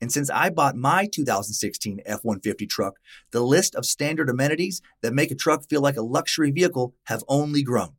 [0.00, 2.94] and since I bought my 2016 F 150 truck,
[3.30, 7.24] the list of standard amenities that make a truck feel like a luxury vehicle have
[7.28, 7.94] only grown.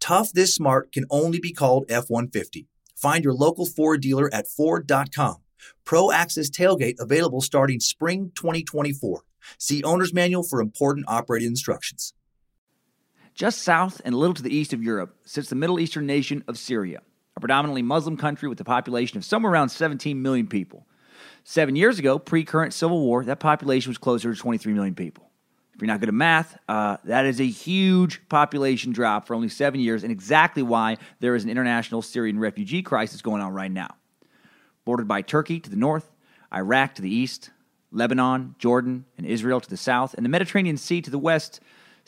[0.00, 2.66] Tough this smart can only be called F 150.
[2.96, 5.36] Find your local Ford dealer at Ford.com.
[5.84, 9.22] Pro Access Tailgate available starting spring 2024.
[9.58, 12.14] See Owner's Manual for important operating instructions.
[13.34, 16.42] Just south and a little to the east of Europe sits the Middle Eastern nation
[16.48, 17.02] of Syria,
[17.36, 20.87] a predominantly Muslim country with a population of somewhere around 17 million people.
[21.50, 25.30] Seven years ago, pre current civil war, that population was closer to 23 million people.
[25.72, 29.48] If you're not good at math, uh, that is a huge population drop for only
[29.48, 33.70] seven years, and exactly why there is an international Syrian refugee crisis going on right
[33.70, 33.96] now.
[34.84, 36.12] Bordered by Turkey to the north,
[36.52, 37.48] Iraq to the east,
[37.90, 41.60] Lebanon, Jordan, and Israel to the south, and the Mediterranean Sea to the west,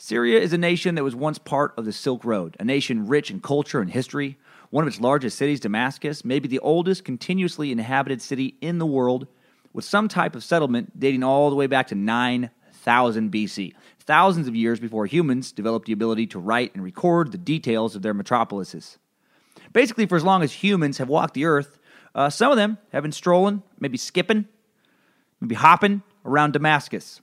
[0.03, 3.29] Syria is a nation that was once part of the Silk Road, a nation rich
[3.29, 4.35] in culture and history,
[4.71, 8.85] one of its largest cities, Damascus, may be the oldest continuously inhabited city in the
[8.87, 9.27] world,
[9.73, 14.55] with some type of settlement dating all the way back to 9000 BC, thousands of
[14.55, 18.97] years before humans developed the ability to write and record the details of their metropolises.
[19.71, 21.77] Basically, for as long as humans have walked the earth,
[22.15, 24.47] uh, some of them have been strolling, maybe skipping,
[25.39, 27.21] maybe hopping around Damascus.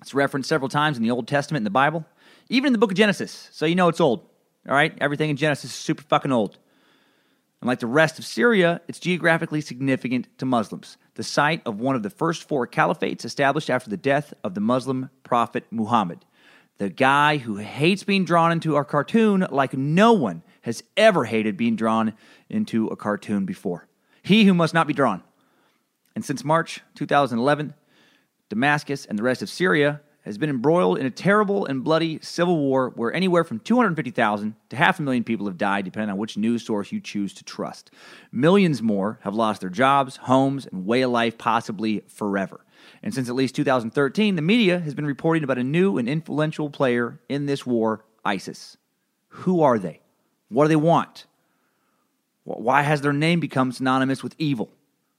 [0.00, 2.04] It's referenced several times in the Old Testament in the Bible,
[2.48, 4.20] even in the book of Genesis, so you know it's old.
[4.68, 4.96] All right?
[5.00, 6.58] Everything in Genesis is super fucking old.
[7.60, 11.94] And like the rest of Syria, it's geographically significant to Muslims, the site of one
[11.94, 16.24] of the first four caliphates established after the death of the Muslim prophet Muhammad,
[16.78, 21.58] the guy who hates being drawn into a cartoon like no one has ever hated
[21.58, 22.14] being drawn
[22.48, 23.86] into a cartoon before.
[24.22, 25.22] He who must not be drawn.
[26.14, 27.74] And since March 2011,
[28.50, 32.58] Damascus and the rest of Syria has been embroiled in a terrible and bloody civil
[32.58, 36.36] war where anywhere from 250,000 to half a million people have died, depending on which
[36.36, 37.90] news source you choose to trust.
[38.30, 42.60] Millions more have lost their jobs, homes, and way of life, possibly forever.
[43.02, 46.68] And since at least 2013, the media has been reporting about a new and influential
[46.68, 48.76] player in this war ISIS.
[49.28, 50.00] Who are they?
[50.48, 51.26] What do they want?
[52.44, 54.70] Why has their name become synonymous with evil?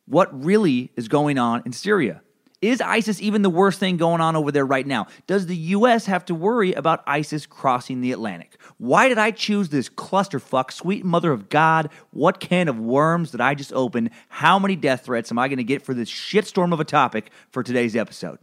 [0.05, 2.21] What really is going on in Syria?
[2.61, 5.07] Is ISIS even the worst thing going on over there right now?
[5.25, 6.05] Does the U.S.
[6.05, 8.55] have to worry about ISIS crossing the Atlantic?
[8.77, 11.89] Why did I choose this clusterfuck, sweet mother of God?
[12.11, 14.11] What can of worms did I just open?
[14.29, 17.31] How many death threats am I going to get for this shitstorm of a topic
[17.49, 18.37] for today's episode?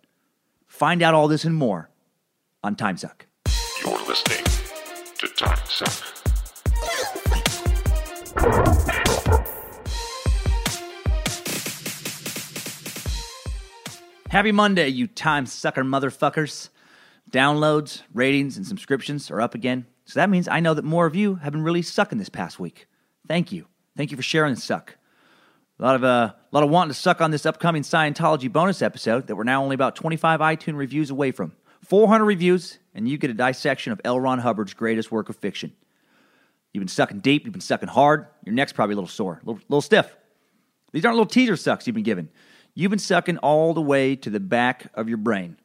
[0.66, 1.88] Find out all this and more
[2.64, 3.26] on Time Suck.
[3.84, 4.44] You're listening
[5.18, 5.58] to Time
[14.30, 16.68] Happy Monday, you time sucker motherfuckers.
[17.30, 19.86] Downloads, ratings, and subscriptions are up again.
[20.04, 22.60] So that means I know that more of you have been really sucking this past
[22.60, 22.86] week.
[23.26, 23.66] Thank you.
[23.96, 24.98] Thank you for sharing the suck.
[25.78, 28.82] A lot of uh, a lot of wanting to suck on this upcoming Scientology bonus
[28.82, 31.52] episode that we're now only about 25 iTunes reviews away from.
[31.84, 34.20] 400 reviews, and you get a dissection of L.
[34.20, 35.72] Ron Hubbard's greatest work of fiction.
[36.74, 38.26] You've been sucking deep, you've been sucking hard.
[38.44, 40.14] Your neck's probably a little sore, a little, little stiff.
[40.92, 42.28] These aren't little teaser sucks you've been given.
[42.78, 45.56] You've been sucking all the way to the back of your brain.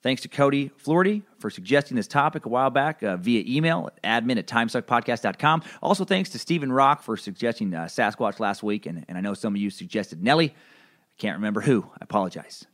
[0.00, 4.24] Thanks to Cody Fluharty for suggesting this topic a while back uh, via email at
[4.24, 5.64] admin at timesuckpodcast.com.
[5.82, 8.86] Also, thanks to Stephen Rock for suggesting uh, Sasquatch last week.
[8.86, 10.50] And, and I know some of you suggested Nelly.
[10.50, 11.90] I can't remember who.
[11.94, 12.64] I apologize.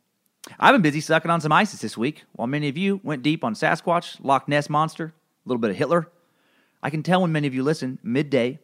[0.61, 3.43] I've been busy sucking on some ISIS this week, while many of you went deep
[3.43, 6.11] on Sasquatch, Loch Ness Monster, a little bit of Hitler.
[6.83, 8.59] I can tell when many of you listen midday,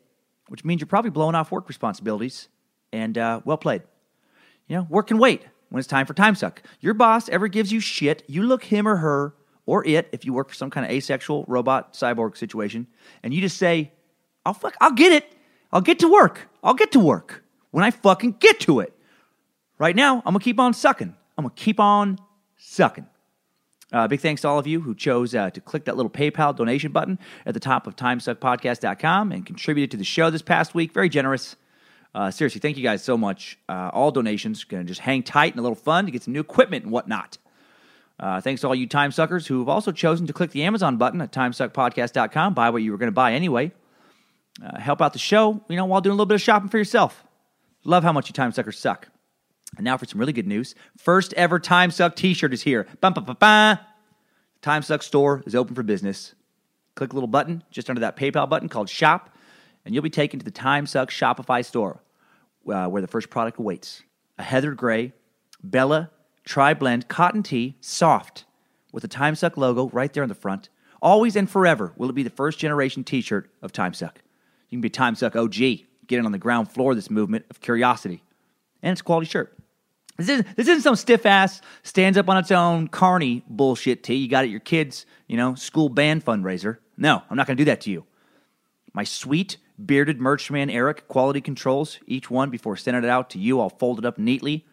[0.48, 2.50] which means you're probably blowing off work responsibilities,
[2.92, 3.84] and uh, well played.
[4.68, 6.62] You know, work can wait when it's time for time suck.
[6.80, 9.34] Your boss ever gives you shit, you look him or her
[9.66, 12.86] or it if you work for some kind of asexual robot cyborg situation,
[13.22, 13.92] and you just say,
[14.44, 15.36] "I'll fuck, I'll get it.
[15.72, 16.48] I'll get to work.
[16.62, 18.92] I'll get to work when I fucking get to it."
[19.78, 21.14] Right now, I'm gonna keep on sucking.
[21.38, 22.18] I'm gonna keep on
[22.56, 23.06] sucking.
[23.92, 26.56] Uh, big thanks to all of you who chose uh, to click that little PayPal
[26.56, 30.92] donation button at the top of TimeSuckPodcast.com and contributed to the show this past week.
[30.92, 31.56] Very generous.
[32.14, 33.58] Uh, seriously, thank you guys so much.
[33.68, 36.34] Uh, all donations going to just hang tight and a little fun to get some
[36.34, 37.38] new equipment and whatnot.
[38.20, 40.96] Uh, thanks to all you time suckers who have also chosen to click the Amazon
[40.96, 43.72] button at TimeSuckPodcast.com, buy what you were going to buy anyway.
[44.62, 46.76] Uh, help out the show, you know, while doing a little bit of shopping for
[46.76, 47.24] yourself.
[47.84, 49.08] Love how much you time suckers suck.
[49.76, 50.74] And now for some really good news.
[50.98, 52.86] First ever Time Suck t shirt is here.
[53.00, 53.78] Bum, bum, bum, bum.
[54.60, 56.34] Time Suck store is open for business.
[56.94, 59.34] Click a little button just under that PayPal button called Shop,
[59.84, 62.01] and you'll be taken to the Time Suck Shopify store
[62.68, 64.02] uh, where the first product awaits.
[64.38, 65.12] A Heather Gray,
[65.62, 66.10] Bella,
[66.44, 68.44] Tri Blend Cotton Tee, soft,
[68.92, 70.68] with the Time Suck logo right there on the front.
[71.00, 74.20] Always and forever will it be the first generation t shirt of Time Suck.
[74.68, 77.44] You can be Time Suck OG, get in on the ground floor of this movement
[77.50, 78.22] of curiosity.
[78.82, 79.56] And it's a quality shirt.
[80.18, 84.14] This isn't, this isn't some stiff ass, stands up on its own, carny bullshit tee
[84.14, 86.78] you got at your kid's, you know, school band fundraiser.
[86.96, 88.04] No, I'm not going to do that to you.
[88.92, 89.56] My sweet,
[89.86, 93.70] bearded merch man Eric quality controls each one before sending it out to you all
[93.70, 94.66] folded up neatly,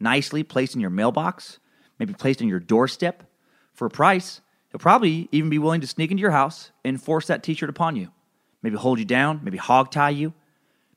[0.00, 1.58] nicely placed in your mailbox,
[1.98, 3.24] maybe placed on your doorstep.
[3.72, 4.40] For a price,
[4.70, 7.70] he'll probably even be willing to sneak into your house and force that t shirt
[7.70, 8.10] upon you.
[8.62, 10.32] Maybe hold you down, maybe hog tie you,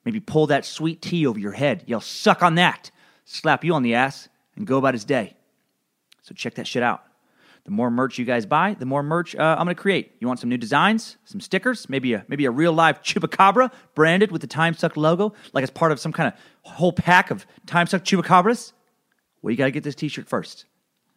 [0.05, 1.83] maybe pull that sweet tea over your head.
[1.87, 2.91] Yell, suck on that
[3.27, 5.35] slap you on the ass, and go about his day.
[6.23, 7.03] So check that shit out.
[7.67, 10.13] The more merch you guys buy, the more merch uh, I'm going to create.
[10.21, 14.31] You want some new designs, some stickers, maybe a maybe a real live chupacabra branded
[14.31, 17.45] with the Time Suck logo, like it's part of some kind of whole pack of
[17.65, 18.71] Time Suck chupacabras.
[19.41, 20.63] Well, you got to get this T-shirt first.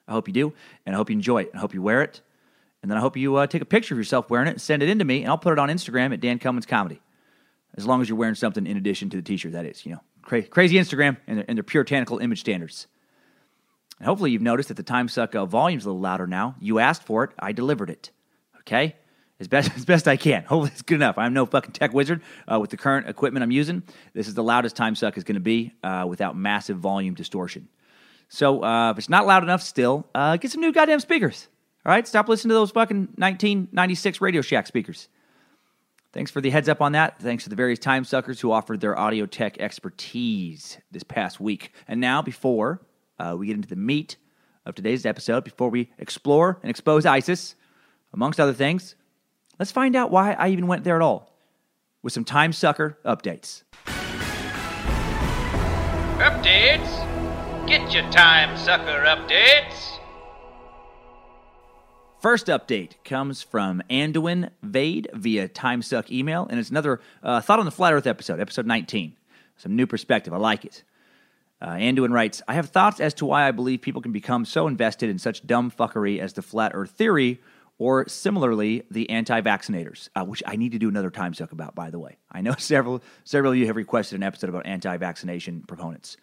[0.09, 0.53] I hope you do,
[0.85, 1.51] and I hope you enjoy it.
[1.51, 2.21] And I hope you wear it,
[2.83, 4.83] and then I hope you uh, take a picture of yourself wearing it and send
[4.83, 7.01] it in to me, and I'll put it on Instagram at Dan Cummins Comedy.
[7.77, 10.01] As long as you're wearing something in addition to the T-shirt, that is, you know.
[10.23, 12.89] Cra- crazy Instagram and their, and their puritanical image standards.
[14.01, 16.57] And hopefully, you've noticed that the time suck uh, volume's a little louder now.
[16.59, 18.11] You asked for it, I delivered it.
[18.61, 18.97] Okay?
[19.39, 20.43] As best, as best I can.
[20.45, 21.19] Hopefully, it's good enough.
[21.19, 23.83] I'm no fucking tech wizard uh, with the current equipment I'm using.
[24.15, 27.69] This is the loudest time suck is going to be uh, without massive volume distortion.
[28.31, 31.49] So, uh, if it's not loud enough still, uh, get some new goddamn speakers.
[31.85, 32.09] All right?
[32.09, 35.09] Stop listening to those fucking 1996 Radio Shack speakers.
[36.13, 37.21] Thanks for the heads up on that.
[37.21, 41.73] Thanks to the various time suckers who offered their audio tech expertise this past week.
[41.87, 42.81] And now, before
[43.21, 44.17] uh, we get into the meat
[44.67, 47.55] of today's episode, before we explore and expose ISIS,
[48.13, 48.95] amongst other things,
[49.59, 51.33] let's find out why I even went there at all
[52.03, 53.63] with some time sucker updates.
[56.19, 57.67] Updates?
[57.67, 59.99] Get your time sucker updates.
[62.21, 67.65] First update comes from Anduin Vade via TimeSuck email, and it's another uh, Thought on
[67.65, 69.17] the Flat Earth episode, episode 19.
[69.57, 70.35] Some new perspective.
[70.35, 70.85] I like it.
[71.61, 74.67] Uh, Anduin writes I have thoughts as to why I believe people can become so
[74.67, 77.41] invested in such dumb fuckery as the flat earth theory,
[77.79, 81.75] or similarly, the anti vaccinators, uh, which I need to do another time suck about,
[81.75, 82.17] by the way.
[82.31, 86.17] I know several, several of you have requested an episode about anti vaccination proponents.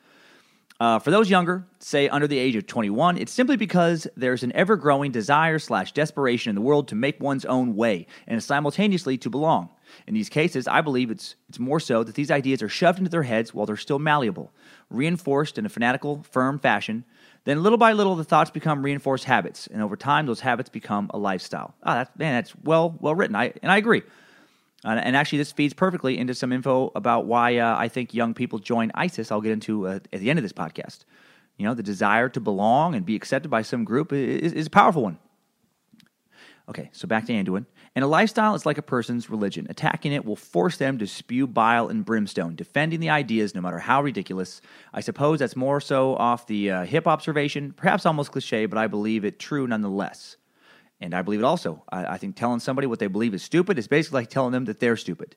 [0.79, 4.51] Uh, for those younger, say under the age of 21, it's simply because there's an
[4.53, 9.17] ever growing desire slash desperation in the world to make one's own way and simultaneously
[9.17, 9.69] to belong.
[10.07, 13.09] In these cases, I believe it's, it's more so that these ideas are shoved into
[13.09, 14.51] their heads while they're still malleable,
[14.89, 17.03] reinforced in a fanatical, firm fashion.
[17.45, 21.09] Then, little by little, the thoughts become reinforced habits, and over time, those habits become
[21.13, 21.75] a lifestyle.
[21.83, 23.35] Ah, that, man, that's well well written.
[23.35, 24.01] I, and I agree.
[24.83, 28.59] And actually, this feeds perfectly into some info about why uh, I think young people
[28.59, 29.31] join ISIS.
[29.31, 30.99] I'll get into uh, at the end of this podcast.
[31.57, 34.69] You know, the desire to belong and be accepted by some group is, is a
[34.69, 35.17] powerful one.
[36.69, 37.65] Okay, so back to Anduin.
[37.95, 39.67] And a lifestyle is like a person's religion.
[39.69, 43.79] Attacking it will force them to spew bile and brimstone, defending the ideas no matter
[43.79, 44.61] how ridiculous.
[44.93, 48.87] I suppose that's more so off the uh, hip observation, perhaps almost cliche, but I
[48.87, 50.35] believe it true nonetheless.
[50.99, 51.83] And I believe it also.
[51.89, 54.65] I, I, think telling somebody what they believe is stupid is basically like telling them
[54.65, 55.35] that they're stupid.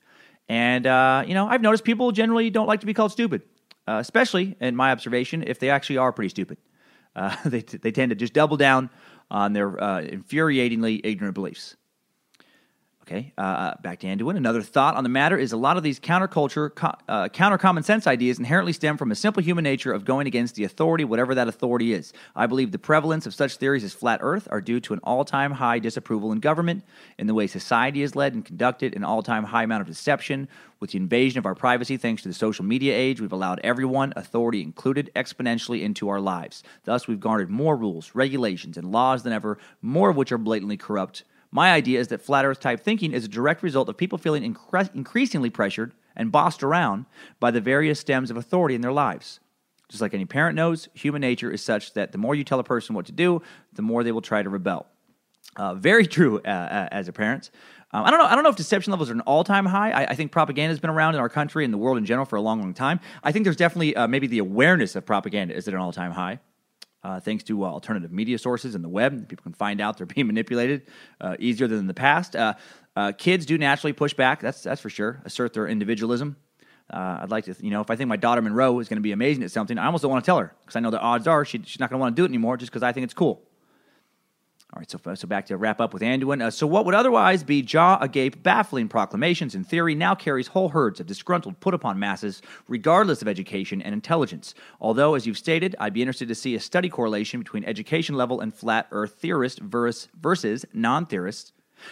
[0.49, 3.43] And, uh, you know, I've noticed people generally don't like to be called stupid,
[3.87, 6.59] uh, especially in my observation if they actually are pretty stupid.
[7.15, 8.91] Uh, they, t- they tend to just double down
[9.31, 11.77] on their uh, infuriatingly ignorant beliefs.
[13.11, 14.37] Okay, uh, back to Anduin.
[14.37, 17.83] Another thought on the matter is a lot of these counterculture, co- uh, counter common
[17.83, 21.35] sense ideas inherently stem from a simple human nature of going against the authority, whatever
[21.35, 22.13] that authority is.
[22.37, 25.25] I believe the prevalence of such theories as flat Earth are due to an all
[25.25, 26.85] time high disapproval in government,
[27.19, 30.47] in the way society is led and conducted, an all time high amount of deception.
[30.79, 34.13] With the invasion of our privacy thanks to the social media age, we've allowed everyone,
[34.15, 36.63] authority included, exponentially into our lives.
[36.85, 40.77] Thus, we've garnered more rules, regulations, and laws than ever, more of which are blatantly
[40.77, 44.19] corrupt my idea is that flat earth type thinking is a direct result of people
[44.19, 47.07] feeling incre- increasingly pressured and bossed around
[47.41, 49.41] by the various stems of authority in their lives.
[49.89, 52.65] Just like any parent knows, human nature is such that the more you tell a
[52.65, 53.43] person what to do,
[53.73, 54.87] the more they will try to rebel.
[55.57, 57.51] Uh, very true uh, uh, as a parent.
[57.93, 58.27] Um, I don't know.
[58.27, 59.91] I don't know if deception levels are an all-time high.
[59.91, 62.25] I, I, think propaganda has been around in our country and the world in general
[62.25, 63.01] for a long, long time.
[63.25, 66.39] I think there's definitely uh, maybe the awareness of propaganda is at an all-time high
[67.03, 69.29] uh, thanks to uh, alternative media sources and the web.
[69.29, 70.83] People can find out they're being manipulated
[71.21, 72.37] uh, easier than in the past.
[72.37, 72.55] Uh,
[72.97, 74.41] uh, kids do naturally push back.
[74.41, 75.23] That's that's for sure.
[75.25, 76.37] Assert their individualism.
[76.93, 79.03] Uh, I'd like to, you know, if I think my daughter Monroe is going to
[79.03, 80.99] be amazing at something, I almost don't want to tell her because I know the
[80.99, 82.91] odds are she, she's not going to want to do it anymore just because I
[82.91, 83.43] think it's cool.
[84.73, 86.41] All right, so, so back to wrap up with Anduin.
[86.41, 90.69] Uh, so, what would otherwise be jaw agape, baffling proclamations in theory now carries whole
[90.69, 94.55] herds of disgruntled, put upon masses, regardless of education and intelligence.
[94.81, 98.41] Although, as you've stated, I'd be interested to see a study correlation between education level
[98.41, 101.51] and flat earth theorists versus, versus non theorists,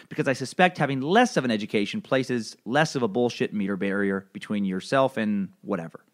[0.09, 4.29] because I suspect having less of an education places less of a bullshit meter barrier
[4.33, 6.05] between yourself and whatever.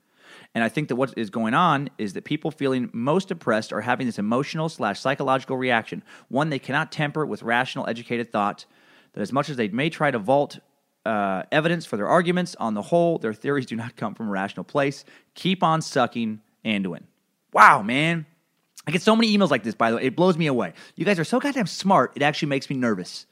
[0.55, 3.81] And I think that what is going on is that people feeling most oppressed are
[3.81, 8.65] having this emotional slash psychological reaction, one they cannot temper with rational, educated thought.
[9.15, 10.59] That as much as they may try to vault
[11.05, 14.31] uh, evidence for their arguments, on the whole, their theories do not come from a
[14.31, 15.05] rational place.
[15.35, 17.03] Keep on sucking Anduin.
[17.53, 18.27] Wow, man.
[18.87, 20.05] I get so many emails like this, by the way.
[20.05, 20.75] It blows me away.
[20.95, 23.27] You guys are so goddamn smart, it actually makes me nervous.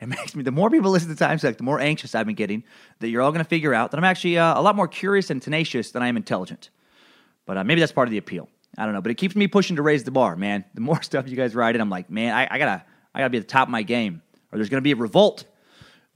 [0.00, 2.34] It makes me, the more people listen to Time Suck, the more anxious I've been
[2.34, 2.64] getting
[2.98, 5.30] that you're all going to figure out that I'm actually uh, a lot more curious
[5.30, 6.70] and tenacious than I am intelligent.
[7.46, 8.48] But uh, maybe that's part of the appeal.
[8.76, 10.64] I don't know, but it keeps me pushing to raise the bar, man.
[10.74, 12.84] The more stuff you guys write in, I'm like, man, I, I gotta,
[13.14, 14.20] I gotta be at the top of my game,
[14.52, 15.44] or there's gonna be a revolt.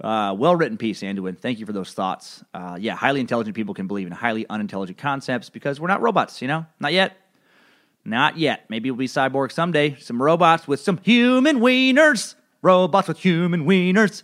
[0.03, 1.39] Uh, well written piece, Anduin.
[1.39, 2.43] Thank you for those thoughts.
[2.55, 6.41] Uh, yeah, highly intelligent people can believe in highly unintelligent concepts because we're not robots,
[6.41, 6.65] you know?
[6.79, 7.19] Not yet.
[8.03, 8.65] Not yet.
[8.71, 9.97] Maybe we'll be cyborgs someday.
[9.97, 12.35] Some robots with some human wieners.
[12.63, 14.23] Robots with human wieners.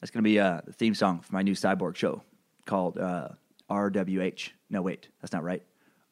[0.00, 2.22] That's going to be uh, the theme song for my new cyborg show
[2.66, 3.28] called uh,
[3.70, 4.50] RWH.
[4.70, 5.62] No, wait, that's not right.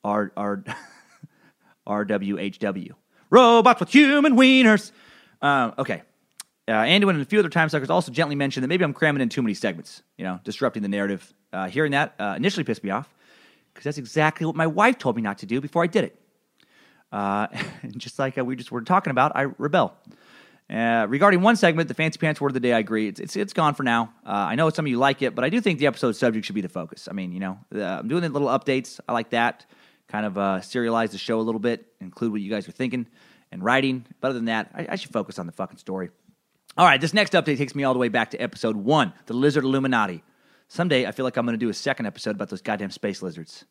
[0.05, 0.65] R R
[1.87, 2.91] RWHW.
[3.31, 4.93] Robots with human wieners.
[5.41, 6.03] Um, okay.
[6.67, 9.23] Uh, Anduin and a few other time suckers also gently mentioned that maybe I'm cramming
[9.23, 11.33] in too many segments, you know, disrupting the narrative.
[11.51, 13.09] Uh, hearing that uh, initially pissed me off
[13.73, 16.21] because that's exactly what my wife told me not to do before I did it.
[17.11, 17.47] Uh,
[17.97, 19.95] just like uh, we just were talking about, I rebel.
[20.71, 23.09] Uh, regarding one segment, the fancy pants word of the day, I agree.
[23.09, 24.13] It's it's, it's gone for now.
[24.27, 26.45] Uh, I know some of you like it, but I do think the episode subject
[26.45, 27.09] should be the focus.
[27.11, 29.01] I mean, you know, uh, I'm doing the little updates.
[29.09, 29.65] I like that.
[30.09, 33.07] Kind of uh, serialize the show a little bit, include what you guys are thinking
[33.51, 34.05] and writing.
[34.21, 36.11] But other than that, I, I should focus on the fucking story.
[36.77, 39.35] All right, this next update takes me all the way back to episode one, the
[39.35, 40.23] Lizard Illuminati.
[40.69, 43.23] Someday, I feel like I'm going to do a second episode about those goddamn space
[43.23, 43.65] lizards.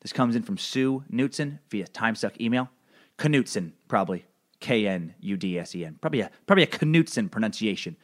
[0.00, 2.70] This comes in from Sue Knudsen via TimeSuck email.
[3.18, 4.24] Knudsen, probably.
[4.64, 5.98] K N U D S E N.
[6.00, 7.96] Probably a probably a Knudsen pronunciation.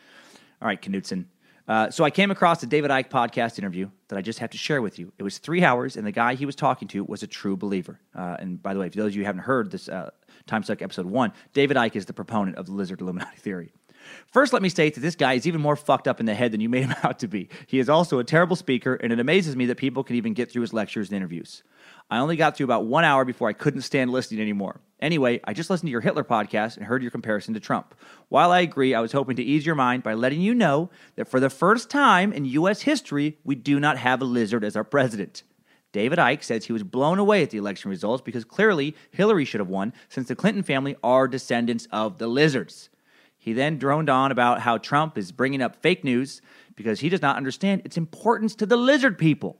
[0.60, 1.24] All right, Knudsen.
[1.66, 4.58] Uh, so I came across a David Icke podcast interview that I just have to
[4.58, 5.10] share with you.
[5.18, 7.98] It was three hours, and the guy he was talking to was a true believer.
[8.14, 10.10] Uh, and by the way, for those of you who haven't heard this uh,
[10.46, 13.72] Time Suck episode one, David Icke is the proponent of the lizard Illuminati theory.
[14.26, 16.52] First, let me state that this guy is even more fucked up in the head
[16.52, 17.48] than you made him out to be.
[17.68, 20.50] He is also a terrible speaker, and it amazes me that people can even get
[20.50, 21.62] through his lectures and interviews.
[22.10, 24.80] I only got through about one hour before I couldn't stand listening anymore.
[25.00, 27.94] Anyway, I just listened to your Hitler podcast and heard your comparison to Trump.
[28.28, 31.28] While I agree, I was hoping to ease your mind by letting you know that
[31.28, 32.82] for the first time in U.S.
[32.82, 35.44] history, we do not have a lizard as our president.
[35.92, 39.60] David Icke says he was blown away at the election results because clearly Hillary should
[39.60, 42.90] have won since the Clinton family are descendants of the lizards.
[43.38, 46.42] He then droned on about how Trump is bringing up fake news
[46.76, 49.56] because he does not understand its importance to the lizard people.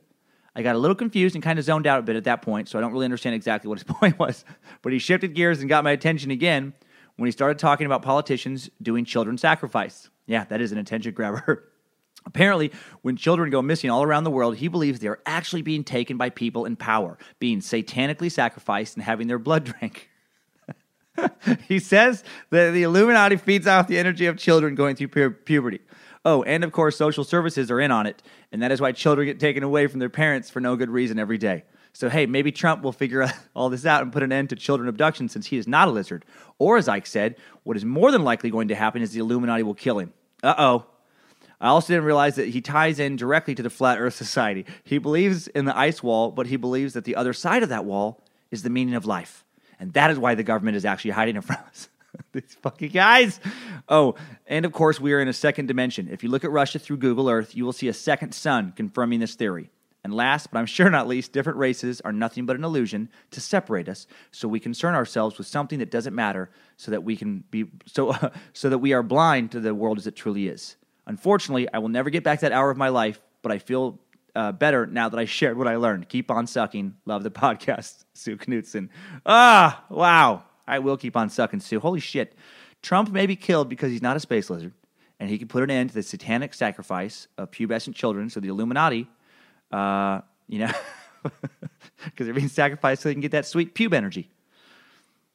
[0.55, 2.67] I got a little confused and kind of zoned out a bit at that point,
[2.67, 4.43] so I don't really understand exactly what his point was.
[4.81, 6.73] But he shifted gears and got my attention again
[7.15, 10.09] when he started talking about politicians doing children sacrifice.
[10.25, 11.67] Yeah, that is an attention grabber.
[12.25, 15.83] Apparently, when children go missing all around the world, he believes they are actually being
[15.83, 20.09] taken by people in power, being satanically sacrificed and having their blood drank.
[21.67, 25.79] he says that the Illuminati feeds off the energy of children going through pu- puberty.
[26.23, 29.25] Oh, and of course, social services are in on it, and that is why children
[29.25, 31.63] get taken away from their parents for no good reason every day.
[31.93, 34.87] So, hey, maybe Trump will figure all this out and put an end to children
[34.87, 36.23] abduction since he is not a lizard.
[36.59, 39.63] Or, as Icke said, what is more than likely going to happen is the Illuminati
[39.63, 40.13] will kill him.
[40.43, 40.85] Uh oh.
[41.59, 44.65] I also didn't realize that he ties in directly to the Flat Earth Society.
[44.83, 47.85] He believes in the ice wall, but he believes that the other side of that
[47.85, 49.43] wall is the meaning of life.
[49.79, 51.89] And that is why the government is actually hiding it from us.
[52.33, 53.39] These fucking guys.
[53.89, 54.15] Oh,
[54.47, 56.09] and of course, we are in a second dimension.
[56.11, 59.19] If you look at Russia through Google Earth, you will see a second sun confirming
[59.19, 59.69] this theory.
[60.03, 63.41] And last, but I'm sure not least, different races are nothing but an illusion to
[63.41, 67.43] separate us, so we concern ourselves with something that doesn't matter, so that we can
[67.51, 68.15] be so
[68.53, 70.75] so that we are blind to the world as it truly is.
[71.05, 73.99] Unfortunately, I will never get back that hour of my life, but I feel
[74.35, 76.09] uh, better now that I shared what I learned.
[76.09, 76.95] Keep on sucking.
[77.05, 78.89] Love the podcast, Sue Knudsen.
[79.25, 80.43] Ah, wow.
[80.67, 81.79] I will keep on sucking, Sue.
[81.79, 82.35] Holy shit.
[82.81, 84.73] Trump may be killed because he's not a space lizard,
[85.19, 88.47] and he can put an end to the satanic sacrifice of pubescent children so the
[88.47, 89.07] Illuminati
[89.71, 90.71] uh, you know,
[91.23, 94.29] because they're being sacrificed so they can get that sweet pube energy.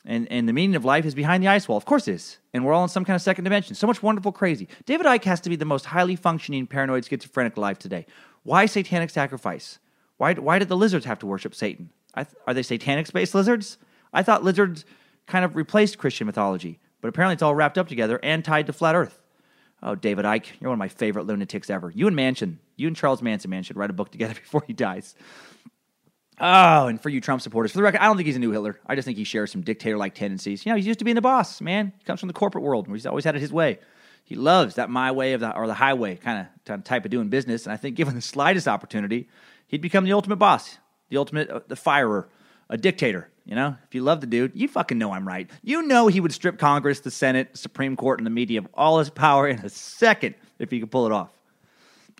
[0.04, 1.76] And, and the meaning of life is behind the ice wall.
[1.76, 2.38] Of course it is.
[2.54, 3.74] And we're all in some kind of second dimension.
[3.74, 4.68] So much wonderful crazy.
[4.84, 8.06] David Icke has to be the most highly functioning paranoid schizophrenic alive today.
[8.44, 9.80] Why satanic sacrifice?
[10.18, 11.90] Why, why did the lizards have to worship Satan?
[12.14, 13.78] Th- are they satanic space lizards?
[14.12, 14.84] I thought lizards
[15.26, 18.72] kind of replaced Christian mythology, but apparently it's all wrapped up together and tied to
[18.72, 19.22] flat earth.
[19.82, 21.90] Oh, David Icke, you're one of my favorite lunatics ever.
[21.94, 24.72] You and Manchin, you and Charles Manson, man, should write a book together before he
[24.72, 25.14] dies.
[26.38, 28.50] Oh, and for you Trump supporters, for the record, I don't think he's a new
[28.50, 28.78] Hitler.
[28.86, 30.66] I just think he shares some dictator-like tendencies.
[30.66, 31.92] You know, he's used to being the boss, man.
[31.98, 33.78] He comes from the corporate world where he's always had it his way.
[34.24, 37.28] He loves that my way of the or the highway kind of type of doing
[37.28, 37.64] business.
[37.64, 39.28] And I think, given the slightest opportunity,
[39.68, 40.78] he'd become the ultimate boss,
[41.10, 42.28] the ultimate uh, the firer,
[42.68, 43.30] a dictator.
[43.46, 45.48] You know, if you love the dude, you fucking know I'm right.
[45.62, 48.98] You know he would strip Congress, the Senate, Supreme Court, and the media of all
[48.98, 51.30] his power in a second if he could pull it off.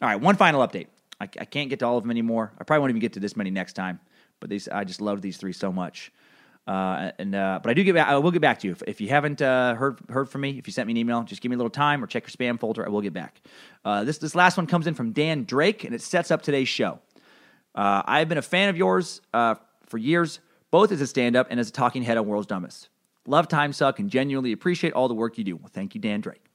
[0.01, 0.87] All right, one final update.
[1.21, 2.53] I, I can't get to all of them anymore.
[2.59, 3.99] I probably won't even get to this many next time.
[4.39, 6.13] But these, I just love these three so much.
[6.67, 8.09] Uh, and uh, but I do get back.
[8.09, 10.59] I will get back to you if, if you haven't uh, heard heard from me.
[10.59, 12.31] If you sent me an email, just give me a little time or check your
[12.31, 12.85] spam folder.
[12.85, 13.41] I will get back.
[13.85, 16.69] Uh, this this last one comes in from Dan Drake, and it sets up today's
[16.69, 16.99] show.
[17.75, 19.55] Uh, I've been a fan of yours uh,
[19.87, 20.41] for years
[20.71, 22.89] both as a stand up and as a talking head on World's Dumbest.
[23.27, 25.57] Love Time Suck and genuinely appreciate all the work you do.
[25.57, 26.47] Well, thank you, Dan Drake.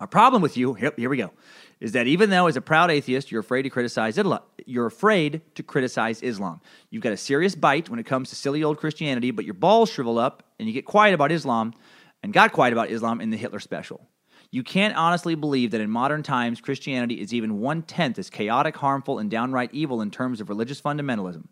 [0.00, 1.32] Our problem with you, here, here we go,
[1.78, 5.42] is that even though as a proud atheist you're afraid to criticize Islam, you're afraid
[5.54, 6.60] to criticize Islam.
[6.90, 9.90] You've got a serious bite when it comes to silly old Christianity, but your balls
[9.90, 11.74] shrivel up and you get quiet about Islam
[12.22, 14.08] and got quiet about Islam in the Hitler special.
[14.50, 18.76] You can't honestly believe that in modern times Christianity is even one tenth as chaotic,
[18.76, 21.46] harmful, and downright evil in terms of religious fundamentalism.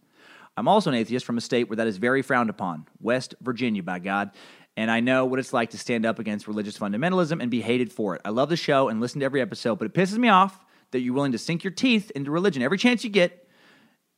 [0.57, 3.83] I'm also an atheist from a state where that is very frowned upon, West Virginia,
[3.83, 4.31] by God.
[4.77, 7.93] And I know what it's like to stand up against religious fundamentalism and be hated
[7.93, 8.23] for it.
[8.25, 11.01] I love the show and listen to every episode, but it pisses me off that
[11.01, 13.47] you're willing to sink your teeth into religion every chance you get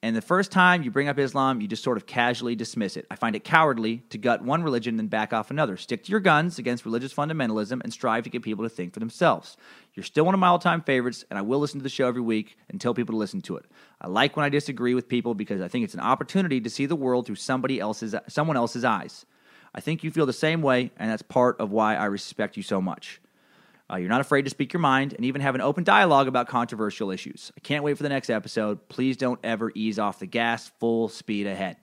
[0.04, 3.06] and the first time you bring up Islam, you just sort of casually dismiss it.
[3.08, 5.76] I find it cowardly to gut one religion and then back off another.
[5.76, 8.98] Stick to your guns against religious fundamentalism and strive to get people to think for
[8.98, 9.56] themselves.
[9.94, 12.08] You're still one of my all time favorites, and I will listen to the show
[12.08, 13.66] every week and tell people to listen to it.
[14.00, 16.86] I like when I disagree with people because I think it's an opportunity to see
[16.86, 19.26] the world through somebody else's, someone else's eyes.
[19.74, 22.62] I think you feel the same way, and that's part of why I respect you
[22.62, 23.20] so much.
[23.90, 26.48] Uh, you're not afraid to speak your mind and even have an open dialogue about
[26.48, 27.52] controversial issues.
[27.56, 28.88] I can't wait for the next episode.
[28.88, 31.76] Please don't ever ease off the gas, full speed ahead.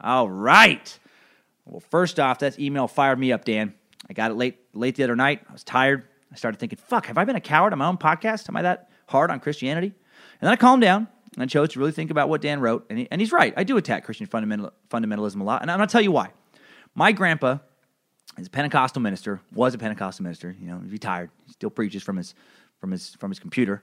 [0.00, 0.98] All right.
[1.64, 3.74] Well, first off, that email fired me up, Dan.
[4.08, 5.42] I got it late late the other night.
[5.48, 6.04] I was tired.
[6.32, 8.48] I started thinking, fuck, have I been a coward on my own podcast?
[8.48, 9.88] Am I that hard on Christianity?
[9.88, 12.86] And then I calmed down and I chose to really think about what Dan wrote.
[12.90, 13.52] And, he, and he's right.
[13.56, 15.62] I do attack Christian fundamental, fundamentalism a lot.
[15.62, 16.30] And I'm going to tell you why.
[16.94, 17.58] My grandpa
[18.38, 19.40] is a Pentecostal minister.
[19.52, 20.56] Was a Pentecostal minister.
[20.58, 21.30] You know, retired.
[21.46, 22.34] He still preaches from his
[22.80, 23.82] from his from his computer.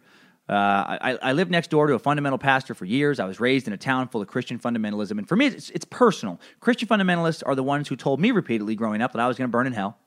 [0.50, 3.20] Uh, I, I, lived next door to a fundamental pastor for years.
[3.20, 5.84] I was raised in a town full of Christian fundamentalism, and for me, it's, it's
[5.84, 6.40] personal.
[6.62, 9.50] Christian fundamentalists are the ones who told me repeatedly growing up that I was going
[9.50, 9.98] to burn in hell.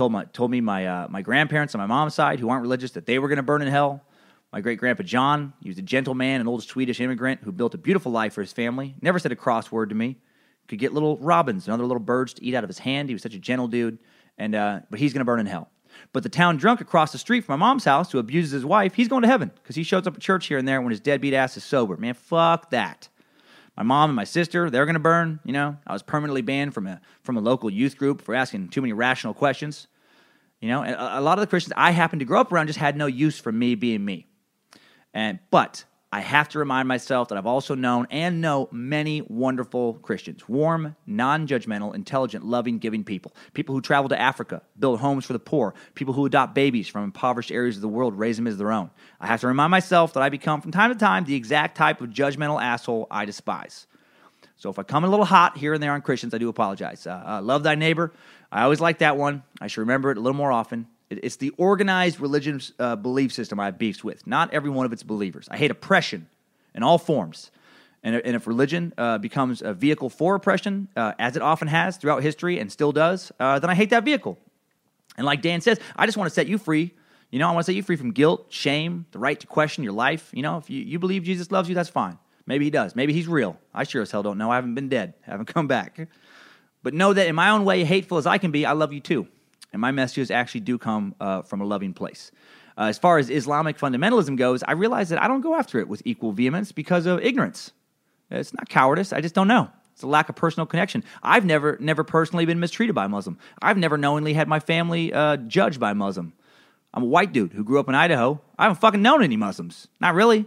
[0.00, 2.92] Told my told me my uh, my grandparents on my mom's side who aren't religious
[2.92, 4.02] that they were going to burn in hell.
[4.50, 7.74] My great grandpa John, he was a gentle man, an old Swedish immigrant who built
[7.74, 8.94] a beautiful life for his family.
[9.02, 10.16] Never said a cross word to me
[10.68, 13.10] could get little robins and other little birds to eat out of his hand.
[13.10, 13.98] He was such a gentle dude,
[14.38, 15.68] and uh, but he's going to burn in hell.
[16.14, 18.94] But the town drunk across the street from my mom's house who abuses his wife,
[18.94, 21.00] he's going to heaven because he shows up at church here and there when his
[21.00, 21.98] deadbeat ass is sober.
[21.98, 23.09] Man, fuck that.
[23.80, 25.40] My mom and my sister, they're going to burn.
[25.42, 28.68] You know, I was permanently banned from a from a local youth group for asking
[28.68, 29.86] too many rational questions.
[30.60, 32.66] You know, and a, a lot of the Christians I happened to grow up around
[32.66, 34.26] just had no use for me being me.
[35.14, 39.94] And but I have to remind myself that I've also known and know many wonderful
[39.94, 43.32] Christians warm, non judgmental, intelligent, loving, giving people.
[43.54, 47.04] People who travel to Africa, build homes for the poor, people who adopt babies from
[47.04, 48.90] impoverished areas of the world, raise them as their own.
[49.20, 52.00] I have to remind myself that I become, from time to time, the exact type
[52.00, 53.86] of judgmental asshole I despise.
[54.56, 57.06] So if I come a little hot here and there on Christians, I do apologize.
[57.06, 58.12] Uh, uh, love thy neighbor.
[58.50, 59.44] I always like that one.
[59.60, 60.88] I should remember it a little more often.
[61.10, 64.86] It- It's the organized religion uh, belief system I have beefs with, not every one
[64.86, 65.48] of its believers.
[65.50, 66.28] I hate oppression
[66.74, 67.50] in all forms.
[68.02, 71.98] And, and if religion uh, becomes a vehicle for oppression, uh, as it often has
[71.98, 74.38] throughout history and still does, uh, then I hate that vehicle.
[75.18, 76.94] And like Dan says, I just want to set you free.
[77.30, 79.84] You know, I want to set you free from guilt, shame, the right to question
[79.84, 80.30] your life.
[80.32, 82.16] You know, if you, you believe Jesus loves you, that's fine.
[82.46, 82.96] Maybe he does.
[82.96, 83.58] Maybe he's real.
[83.74, 84.50] I sure as hell don't know.
[84.50, 86.08] I haven't been dead, haven't come back.
[86.82, 89.00] But know that in my own way, hateful as I can be, I love you
[89.00, 89.28] too.
[89.72, 92.32] And my messages actually do come uh, from a loving place.
[92.76, 95.88] Uh, as far as Islamic fundamentalism goes, I realize that I don't go after it
[95.88, 97.72] with equal vehemence because of ignorance.
[98.30, 99.12] It's not cowardice.
[99.12, 99.70] I just don't know.
[99.92, 101.04] It's a lack of personal connection.
[101.22, 103.38] I've never, never personally been mistreated by a Muslim.
[103.60, 106.32] I've never knowingly had my family uh, judged by a Muslim.
[106.94, 108.40] I'm a white dude who grew up in Idaho.
[108.58, 109.88] I haven't fucking known any Muslims.
[110.00, 110.46] Not really.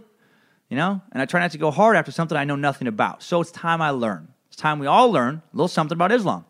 [0.68, 1.00] You know?
[1.12, 3.22] And I try not to go hard after something I know nothing about.
[3.22, 4.28] So it's time I learn.
[4.48, 6.44] It's time we all learn a little something about Islam,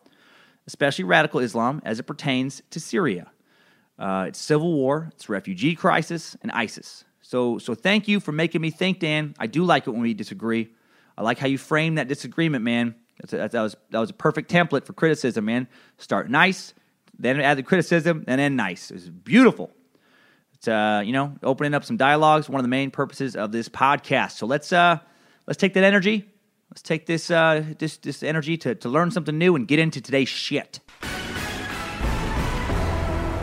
[0.66, 3.30] especially radical Islam as it pertains to Syria.
[3.98, 7.04] Uh, it's civil war, it's refugee crisis, and ISIS.
[7.20, 9.34] So, so thank you for making me think, Dan.
[9.38, 10.70] I do like it when we disagree.
[11.16, 12.96] I like how you frame that disagreement, man.
[13.22, 15.68] A, that, was, that was a perfect template for criticism, man.
[15.98, 16.74] Start nice,
[17.18, 18.90] then add the criticism, and end nice.
[18.90, 19.70] It was beautiful.
[20.54, 22.48] It's uh, you know, opening up some dialogues.
[22.48, 24.32] One of the main purposes of this podcast.
[24.32, 24.98] So let's uh,
[25.46, 26.28] let's take that energy.
[26.74, 30.00] Let's take this uh, this this energy to to learn something new and get into
[30.00, 30.80] today's shit.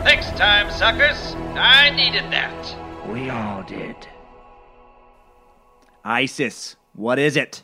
[0.03, 1.33] Next time, suckers.
[1.55, 3.07] I needed that.
[3.07, 3.95] We all did.
[6.03, 6.75] ISIS.
[6.91, 7.63] What is it?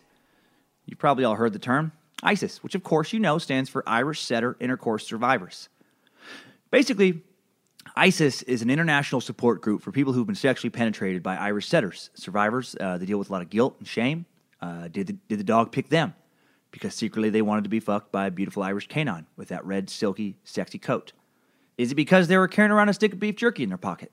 [0.85, 1.91] You've probably all heard the term
[2.23, 5.67] ISIS, which of course you know stands for Irish Setter Intercourse Survivors.
[6.71, 7.23] Basically,
[7.97, 12.09] ISIS is an international support group for people who've been sexually penetrated by Irish setters.
[12.13, 14.25] Survivors, uh, they deal with a lot of guilt and shame.
[14.61, 16.13] Uh, did, the, did the dog pick them?
[16.71, 19.89] Because secretly they wanted to be fucked by a beautiful Irish canine with that red,
[19.89, 21.13] silky, sexy coat.
[21.77, 24.11] Is it because they were carrying around a stick of beef jerky in their pocket?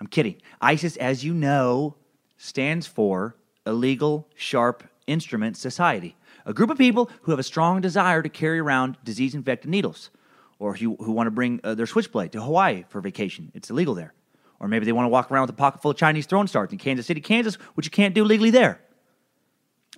[0.00, 0.36] I'm kidding.
[0.60, 1.96] ISIS, as you know,
[2.36, 8.22] stands for Illegal Sharp Instrument Society, a group of people who have a strong desire
[8.22, 10.10] to carry around disease infected needles,
[10.58, 13.52] or who, who want to bring uh, their switchblade to Hawaii for vacation.
[13.54, 14.12] It's illegal there.
[14.60, 16.72] Or maybe they want to walk around with a pocket full of Chinese throwing stars
[16.72, 18.80] in Kansas City, Kansas, which you can't do legally there.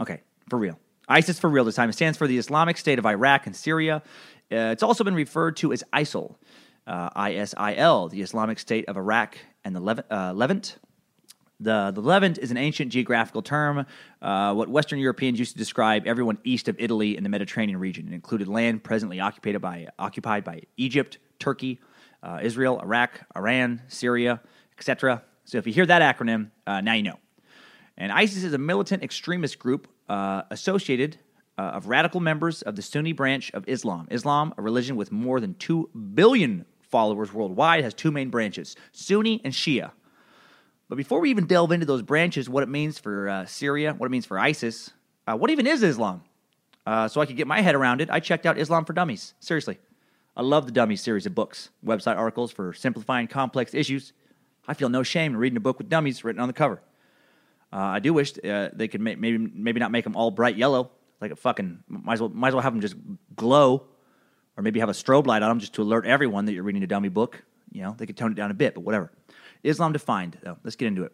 [0.00, 0.78] Okay, for real.
[1.08, 1.88] ISIS for real this time.
[1.88, 4.02] It stands for the Islamic State of Iraq and Syria.
[4.50, 6.36] Uh, it's also been referred to as ISIL,
[6.86, 10.06] uh, I-S-I-L, the Islamic State of Iraq and the Levant.
[10.10, 10.78] Uh, Levant.
[11.58, 13.86] The, the Levant is an ancient geographical term,
[14.20, 18.08] uh, what Western Europeans used to describe everyone east of Italy in the Mediterranean region.
[18.08, 21.80] It included land presently occupied by, occupied by Egypt, Turkey,
[22.22, 24.42] uh, Israel, Iraq, Iran, Syria,
[24.76, 25.22] etc.
[25.44, 27.18] So if you hear that acronym, uh, now you know.
[27.98, 31.18] And ISIS is a militant extremist group uh, associated
[31.58, 34.06] uh, of radical members of the Sunni branch of Islam.
[34.10, 39.40] Islam, a religion with more than 2 billion followers worldwide, has two main branches Sunni
[39.44, 39.92] and Shia.
[40.88, 44.06] But before we even delve into those branches, what it means for uh, Syria, what
[44.06, 44.90] it means for ISIS,
[45.26, 46.22] uh, what even is Islam?
[46.86, 49.34] Uh, so I could get my head around it, I checked out Islam for Dummies.
[49.40, 49.78] Seriously.
[50.36, 54.12] I love the Dummies series of books, website articles for simplifying complex issues.
[54.68, 56.82] I feel no shame in reading a book with dummies written on the cover.
[57.76, 60.56] Uh, I do wish uh, they could ma- maybe maybe not make them all bright
[60.56, 62.96] yellow, like a fucking might as well might as well have them just
[63.34, 63.86] glow,
[64.56, 66.82] or maybe have a strobe light on them just to alert everyone that you're reading
[66.82, 67.42] a dummy book.
[67.70, 69.12] You know, they could tone it down a bit, but whatever.
[69.62, 70.56] Islam defined though.
[70.64, 71.12] Let's get into it.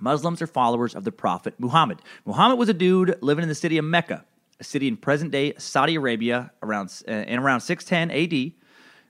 [0.00, 2.00] Muslims are followers of the Prophet Muhammad.
[2.24, 4.24] Muhammad was a dude living in the city of Mecca,
[4.60, 8.56] a city in present day Saudi Arabia, around uh, in around 610 A.D.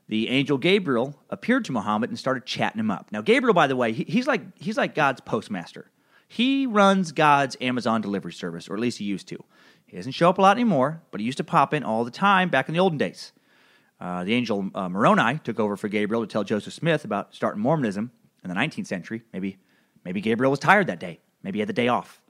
[0.09, 3.13] The angel Gabriel appeared to Muhammad and started chatting him up.
[3.13, 5.89] Now, Gabriel, by the way, he, he's like he's like God's postmaster.
[6.33, 9.45] He runs God's Amazon delivery service, or at least he used to.
[9.85, 12.11] He doesn't show up a lot anymore, but he used to pop in all the
[12.11, 13.33] time back in the olden days.
[14.01, 17.61] Uh, the angel uh, Moroni took over for Gabriel to tell Joseph Smith about starting
[17.61, 18.11] Mormonism
[18.43, 19.21] in the 19th century.
[19.35, 19.59] Maybe,
[20.07, 21.21] maybe Gabriel was tired that day.
[21.43, 22.23] Maybe he had the day off.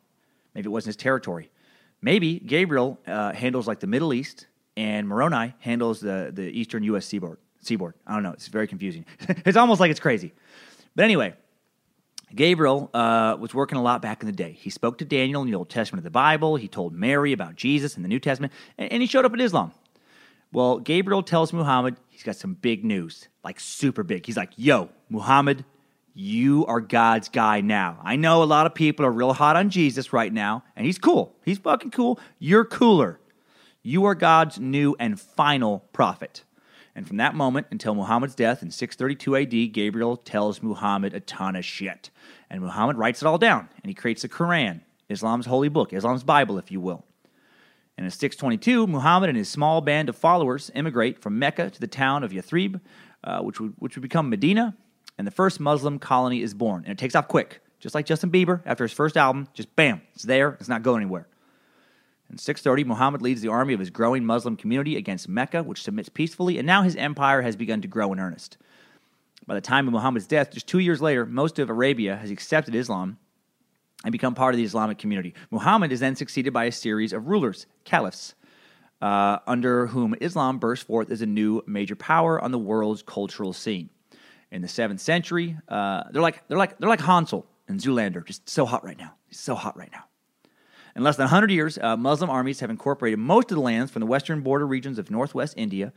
[0.52, 1.52] Maybe it wasn't his territory.
[2.00, 7.06] Maybe Gabriel uh, handles like the Middle East, and Moroni handles the, the eastern U.S.
[7.06, 7.38] seaboard.
[7.60, 7.94] Seaboard.
[8.04, 8.32] I don't know.
[8.32, 9.06] It's very confusing.
[9.28, 10.32] it's almost like it's crazy.
[10.96, 11.34] But anyway,
[12.34, 14.52] Gabriel uh, was working a lot back in the day.
[14.52, 16.56] He spoke to Daniel in the Old Testament of the Bible.
[16.56, 19.40] He told Mary about Jesus in the New Testament, and, and he showed up in
[19.40, 19.72] Islam.
[20.52, 24.26] Well, Gabriel tells Muhammad he's got some big news, like super big.
[24.26, 25.64] He's like, "Yo, Muhammad,
[26.14, 27.98] you are God's guy now.
[28.02, 30.98] I know a lot of people are real hot on Jesus right now, and he's
[30.98, 31.34] cool.
[31.44, 32.20] He's fucking cool.
[32.38, 33.18] You're cooler.
[33.82, 36.44] You are God's new and final prophet."
[36.94, 41.56] And from that moment until Muhammad's death in 632 AD, Gabriel tells Muhammad a ton
[41.56, 42.10] of shit.
[42.50, 46.24] And Muhammad writes it all down, and he creates the Quran, Islam's holy book, Islam's
[46.24, 47.04] Bible, if you will.
[47.96, 51.86] And in 622, Muhammad and his small band of followers immigrate from Mecca to the
[51.86, 52.80] town of Yathrib,
[53.24, 54.76] uh, which, would, which would become Medina,
[55.18, 56.82] and the first Muslim colony is born.
[56.84, 59.48] And it takes off quick, just like Justin Bieber after his first album.
[59.54, 61.26] Just bam, it's there, it's not going anywhere.
[62.32, 66.08] In 630, Muhammad leads the army of his growing Muslim community against Mecca, which submits
[66.08, 68.56] peacefully, and now his empire has begun to grow in earnest.
[69.46, 72.74] By the time of Muhammad's death, just two years later, most of Arabia has accepted
[72.74, 73.18] Islam
[74.02, 75.34] and become part of the Islamic community.
[75.50, 78.34] Muhammad is then succeeded by a series of rulers, caliphs,
[79.02, 83.52] uh, under whom Islam bursts forth as a new major power on the world's cultural
[83.52, 83.90] scene.
[84.50, 88.48] In the seventh century, uh, they're like they're like they're like Hansel and Zoolander, just
[88.48, 89.14] so hot right now.
[89.26, 90.04] He's so hot right now.
[90.94, 94.00] In less than 100 years, uh, Muslim armies have incorporated most of the lands from
[94.00, 95.92] the western border regions of northwest India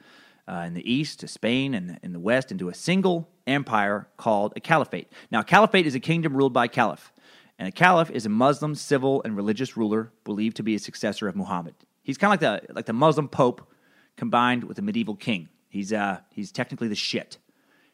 [0.47, 4.53] uh, in the east to Spain and in the west into a single empire called
[4.55, 5.11] a caliphate.
[5.31, 7.11] Now, a caliphate is a kingdom ruled by a caliph,
[7.59, 11.27] and a caliph is a Muslim civil and religious ruler believed to be a successor
[11.27, 11.75] of Muhammad.
[12.03, 13.69] He's kind of like the like the Muslim pope
[14.15, 15.49] combined with a medieval king.
[15.69, 17.37] He's uh he's technically the shit.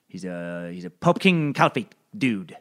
[0.07, 2.57] He's a he's a pope king caliphate dude.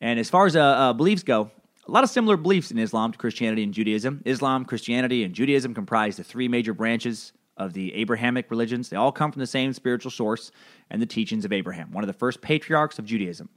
[0.00, 1.50] And as far as uh, uh, beliefs go,
[1.86, 4.22] a lot of similar beliefs in Islam to Christianity and Judaism.
[4.24, 8.88] Islam, Christianity, and Judaism comprise the three major branches of the Abrahamic religions.
[8.88, 10.50] They all come from the same spiritual source
[10.90, 13.48] and the teachings of Abraham, one of the first patriarchs of Judaism.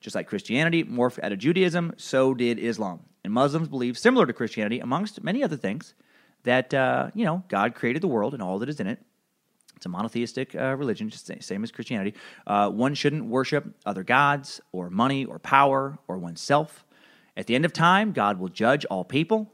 [0.00, 3.00] Just like Christianity morphed out of Judaism, so did Islam.
[3.24, 5.94] And Muslims believe, similar to Christianity, amongst many other things,
[6.44, 8.98] that uh, you know God created the world and all that is in it.
[9.76, 12.14] It's a monotheistic uh, religion, just same as Christianity.
[12.46, 16.84] Uh, one shouldn't worship other gods or money or power or oneself.
[17.36, 19.52] At the end of time, God will judge all people.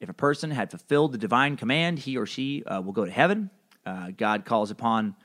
[0.00, 3.10] If a person had fulfilled the divine command, he or she uh, will go to
[3.10, 3.50] heaven.
[3.84, 5.16] Uh, God calls upon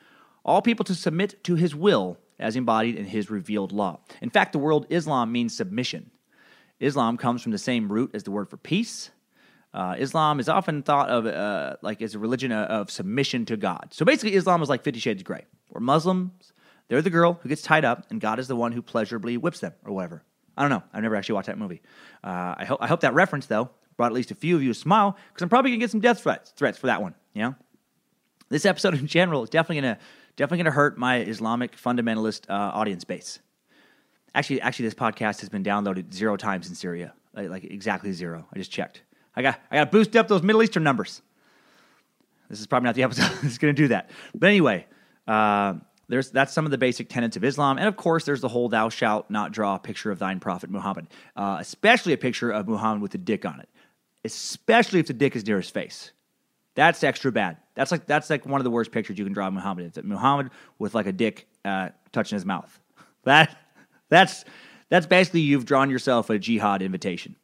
[0.45, 3.99] all people to submit to his will as embodied in his revealed law.
[4.21, 6.11] In fact, the word Islam means submission.
[6.79, 9.11] Islam comes from the same root as the word for peace.
[9.73, 13.87] Uh, Islam is often thought of uh, like as a religion of submission to God.
[13.91, 16.53] So basically, Islam is like Fifty Shades of Grey, where Muslims
[16.87, 19.61] they're the girl who gets tied up, and God is the one who pleasurably whips
[19.61, 20.23] them or whatever.
[20.57, 20.83] I don't know.
[20.93, 21.81] I've never actually watched that movie.
[22.23, 24.71] Uh, I hope I hope that reference though brought at least a few of you
[24.71, 27.15] a smile because I'm probably gonna get some death threats threats for that one.
[27.33, 27.55] You know,
[28.49, 29.99] this episode in general is definitely gonna
[30.35, 33.39] definitely gonna hurt my Islamic fundamentalist uh, audience base.
[34.35, 38.47] Actually, actually, this podcast has been downloaded zero times in Syria, like, like exactly zero.
[38.51, 39.03] I just checked.
[39.35, 41.21] I got I got to boost up those Middle Eastern numbers.
[42.49, 44.09] This is probably not the episode that's going to do that.
[44.35, 44.85] But anyway,
[45.27, 45.75] uh,
[46.13, 48.69] there's that's some of the basic tenets of Islam, and of course, there's the whole
[48.69, 52.67] "Thou shalt not draw a picture of thine prophet Muhammad," uh, especially a picture of
[52.67, 53.67] Muhammad with a dick on it,
[54.23, 56.11] especially if the dick is near his face.
[56.75, 57.57] That's extra bad.
[57.73, 59.85] That's like that's like one of the worst pictures you can draw of Muhammad.
[59.87, 62.79] It's Muhammad with like a dick uh, touching his mouth.
[63.25, 63.57] That
[64.09, 64.43] that's
[64.89, 67.37] that's basically you've drawn yourself a jihad invitation.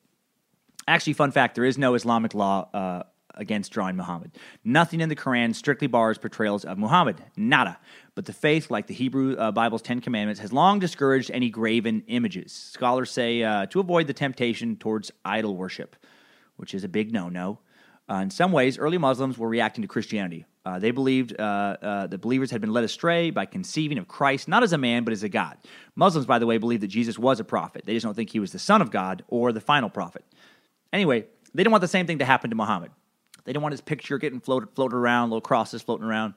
[0.87, 3.03] Actually, fun fact: there is no Islamic law uh,
[3.39, 4.31] against drawing Muhammad.
[4.63, 7.23] Nothing in the Quran strictly bars portrayals of Muhammad.
[7.35, 7.79] Nada.
[8.13, 12.03] But the faith, like the Hebrew uh, Bible's Ten Commandments, has long discouraged any graven
[12.07, 12.51] images.
[12.51, 15.95] Scholars say uh, to avoid the temptation towards idol worship,
[16.57, 17.59] which is a big no-no.
[18.09, 20.45] Uh, in some ways, early Muslims were reacting to Christianity.
[20.65, 24.47] Uh, they believed uh, uh, the believers had been led astray by conceiving of Christ
[24.47, 25.57] not as a man, but as a God.
[25.95, 27.83] Muslims, by the way, believe that Jesus was a prophet.
[27.85, 30.25] They just don't think he was the son of God or the final prophet.
[30.91, 32.91] Anyway, they didn't want the same thing to happen to Muhammad.
[33.43, 36.33] They didn't want his picture getting floated, floated around, little crosses floating around.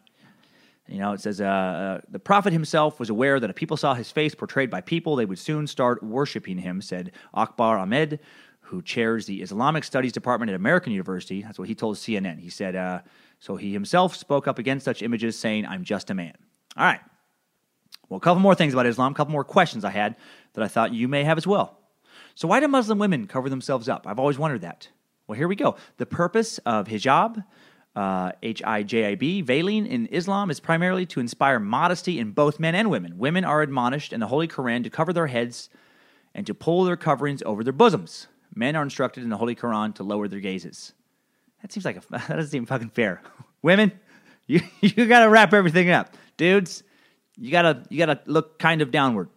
[0.88, 3.94] You know, it says uh, uh, the prophet himself was aware that if people saw
[3.94, 8.18] his face portrayed by people, they would soon start worshiping him, said Akbar Ahmed,
[8.60, 11.42] who chairs the Islamic Studies Department at American University.
[11.42, 12.40] That's what he told CNN.
[12.40, 13.00] He said, uh,
[13.38, 16.34] so he himself spoke up against such images, saying, I'm just a man.
[16.76, 17.00] All right.
[18.08, 20.16] Well, a couple more things about Islam, a couple more questions I had
[20.54, 21.78] that I thought you may have as well.
[22.34, 24.06] So, why do Muslim women cover themselves up?
[24.06, 24.88] I've always wondered that.
[25.32, 25.76] Well, here we go.
[25.96, 27.42] The purpose of hijab,
[27.96, 32.32] uh, H I J I B, veiling in Islam is primarily to inspire modesty in
[32.32, 33.16] both men and women.
[33.16, 35.70] Women are admonished in the Holy Quran to cover their heads
[36.34, 38.26] and to pull their coverings over their bosoms.
[38.54, 40.92] Men are instructed in the Holy Quran to lower their gazes.
[41.62, 43.22] That seems like a, that doesn't seem fucking fair.
[43.62, 43.90] Women,
[44.46, 46.14] you you gotta wrap everything up.
[46.36, 46.82] Dudes,
[47.38, 49.30] you gotta you gotta look kind of downward.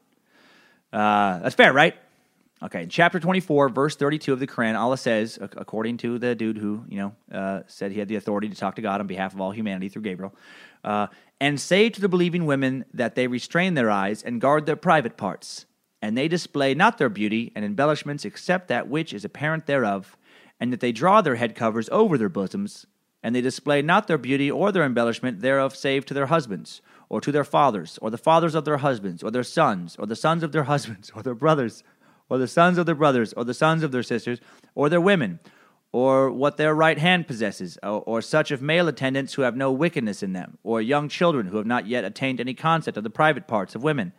[0.91, 1.95] Uh, that's fair, right?
[2.65, 6.57] Okay, in chapter 24, verse 32 of the Quran, Allah says, according to the dude
[6.57, 9.35] who, you know, uh, said he had the authority to talk to God on behalf
[9.35, 10.33] of all humanity through Gabriel,
[10.83, 11.05] uh,
[11.39, 15.15] and say to the believing women that they restrain their eyes and guard their private
[15.15, 15.67] parts,
[16.01, 20.17] and they display not their beauty and embellishments except that which is apparent thereof,
[20.59, 22.87] and that they draw their head covers over their bosoms,
[23.21, 27.21] and they display not their beauty or their embellishment thereof save to their husbands, or
[27.21, 30.41] to their fathers, or the fathers of their husbands, or their sons, or the sons
[30.41, 31.83] of their husbands, or their brothers
[32.29, 34.39] or the sons of their brothers, or the sons of their sisters,
[34.73, 35.39] or their women,
[35.91, 39.71] or what their right hand possesses, or, or such of male attendants who have no
[39.71, 43.09] wickedness in them, or young children who have not yet attained any concept of the
[43.09, 44.11] private parts of women.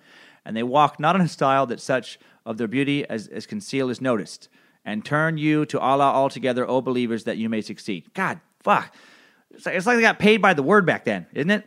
[0.44, 3.90] And they walk not in a style that such of their beauty as, as conceal
[3.90, 4.48] is noticed.
[4.84, 8.14] And turn you to Allah altogether, O believers, that you may succeed.
[8.14, 8.94] God, fuck.
[9.50, 11.66] It's like, it's like they got paid by the word back then, isn't it?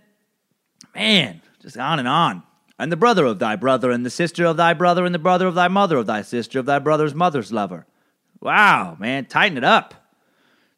[0.95, 2.43] Man, just on and on.
[2.79, 5.47] And the brother of thy brother, and the sister of thy brother, and the brother
[5.47, 7.85] of thy mother, of thy sister, of thy brother's mother's lover.
[8.39, 9.93] Wow, man, tighten it up.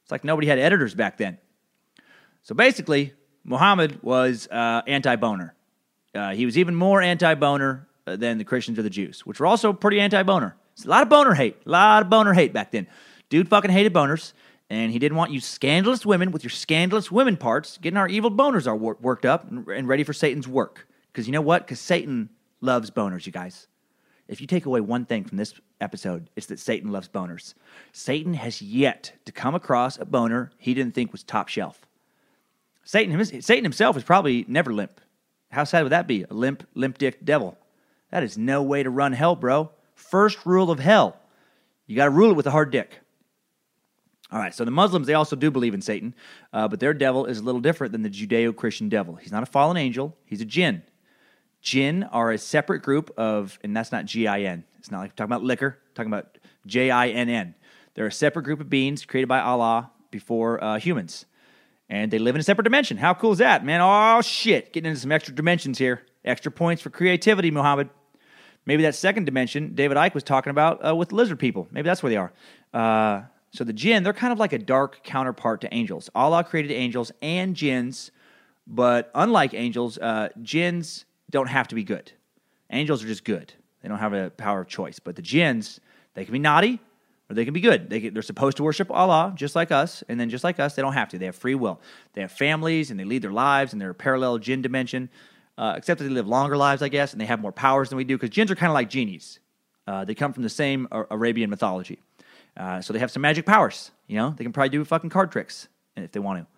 [0.01, 1.37] It's like nobody had editors back then.
[2.41, 5.53] So basically, Muhammad was uh, anti boner.
[6.13, 9.39] Uh, he was even more anti boner uh, than the Christians or the Jews, which
[9.39, 10.55] were also pretty anti boner.
[10.73, 11.57] It's a lot of boner hate.
[11.67, 12.87] A lot of boner hate back then.
[13.29, 14.33] Dude fucking hated boners,
[14.71, 18.31] and he didn't want you scandalous women with your scandalous women parts getting our evil
[18.31, 20.87] boners are wor- worked up and, and ready for Satan's work.
[21.11, 21.65] Because you know what?
[21.65, 22.29] Because Satan
[22.61, 23.67] loves boners, you guys.
[24.27, 27.53] If you take away one thing from this episode, it's that Satan loves boners.
[27.91, 31.81] Satan has yet to come across a boner he didn't think was top shelf.
[32.83, 35.01] Satan, Satan himself is probably never limp.
[35.51, 36.23] How sad would that be?
[36.29, 37.57] A limp, limp dick devil.
[38.09, 39.71] That is no way to run hell, bro.
[39.95, 41.17] First rule of hell
[41.91, 43.01] you got to rule it with a hard dick.
[44.31, 46.15] All right, so the Muslims, they also do believe in Satan,
[46.53, 49.15] uh, but their devil is a little different than the Judeo Christian devil.
[49.15, 50.83] He's not a fallen angel, he's a jinn.
[51.61, 54.63] Jinn are a separate group of, and that's not G I N.
[54.79, 57.55] It's not like talking about liquor, talking about J I N N.
[57.93, 61.25] They're a separate group of beings created by Allah before uh, humans.
[61.89, 62.97] And they live in a separate dimension.
[62.97, 63.81] How cool is that, man?
[63.81, 64.71] Oh, shit.
[64.71, 66.03] Getting into some extra dimensions here.
[66.23, 67.89] Extra points for creativity, Muhammad.
[68.65, 71.67] Maybe that second dimension David Icke was talking about uh, with lizard people.
[71.71, 72.31] Maybe that's where they are.
[72.73, 76.09] Uh, so the jinn, they're kind of like a dark counterpart to angels.
[76.15, 78.11] Allah created angels and jinns,
[78.65, 82.11] but unlike angels, uh, jinns don't have to be good.
[82.69, 83.53] Angels are just good.
[83.81, 84.99] They don't have a power of choice.
[84.99, 85.79] But the jinns,
[86.13, 86.79] they can be naughty
[87.29, 87.89] or they can be good.
[87.89, 90.81] They they're supposed to worship Allah just like us, and then just like us, they
[90.81, 91.17] don't have to.
[91.17, 91.81] They have free will.
[92.13, 95.09] They have families and they lead their lives in their parallel jinn dimension,
[95.57, 97.97] uh, except that they live longer lives, I guess, and they have more powers than
[97.97, 99.39] we do because jinns are kind of like genies.
[99.87, 101.99] Uh, they come from the same Ar- Arabian mythology.
[102.55, 103.91] Uh, so they have some magic powers.
[104.07, 106.50] You know, they can probably do fucking card tricks if they want to.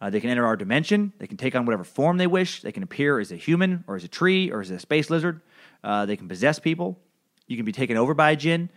[0.00, 1.12] Uh, they can enter our dimension.
[1.18, 2.62] They can take on whatever form they wish.
[2.62, 5.40] They can appear as a human or as a tree or as a space lizard.
[5.82, 6.98] Uh, they can possess people.
[7.46, 8.70] You can be taken over by a jinn,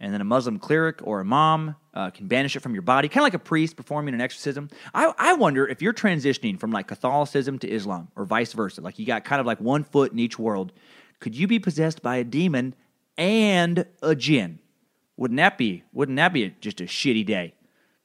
[0.00, 3.22] and then a Muslim cleric or imam uh, can banish it from your body, kind
[3.22, 4.70] of like a priest performing an exorcism.
[4.94, 8.98] I, I wonder if you're transitioning from like Catholicism to Islam or vice versa, like
[8.98, 10.72] you got kind of like one foot in each world.
[11.20, 12.74] Could you be possessed by a demon
[13.18, 14.60] and a jinn?
[15.16, 15.82] Wouldn't that be?
[15.92, 17.54] Wouldn't that be just a shitty day?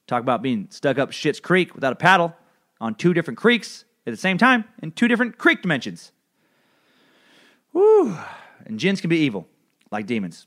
[0.06, 2.34] Talk about being stuck up Shit's Creek without a paddle
[2.80, 6.12] on two different creeks at the same time in two different creek dimensions.
[7.72, 8.16] Whew.
[8.64, 9.46] And jinns can be evil,
[9.90, 10.46] like demons.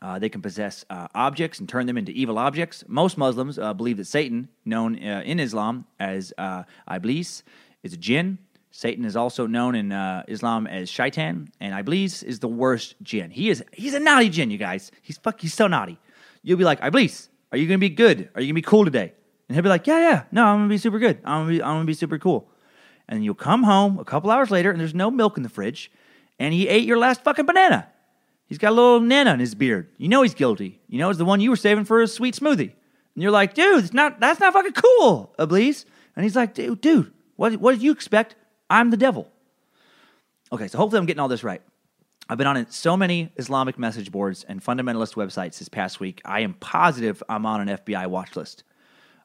[0.00, 2.84] Uh, they can possess uh, objects and turn them into evil objects.
[2.86, 7.42] Most Muslims uh, believe that Satan, known uh, in Islam as uh, Iblis,
[7.82, 8.38] is a jinn.
[8.70, 13.30] Satan is also known in uh, Islam as Shaitan, and Iblis is the worst jinn.
[13.30, 14.92] He is he's a naughty jinn, you guys.
[15.02, 15.40] He's fuck.
[15.40, 15.98] He's so naughty.
[16.42, 18.28] You'll be like, Iblis, are you gonna be good?
[18.34, 19.14] Are you gonna be cool today?
[19.48, 21.18] And he'll be like, Yeah, yeah, no, I'm gonna be super good.
[21.24, 22.48] I'm gonna be, I'm gonna be super cool.
[23.08, 25.90] And you'll come home a couple hours later, and there's no milk in the fridge,
[26.38, 27.88] and he ate your last fucking banana.
[28.46, 29.88] He's got a little nana in his beard.
[29.98, 30.80] You know he's guilty.
[30.88, 32.72] You know it's the one you were saving for a sweet smoothie.
[33.14, 35.84] And you're like, dude, it's not that's not fucking cool, Iblis.
[36.16, 38.36] And he's like, dude, dude, what what did you expect?
[38.70, 39.30] I'm the devil.
[40.52, 41.62] Okay, so hopefully I'm getting all this right.
[42.28, 46.20] I've been on so many Islamic message boards and fundamentalist websites this past week.
[46.24, 48.64] I am positive I'm on an FBI watch list.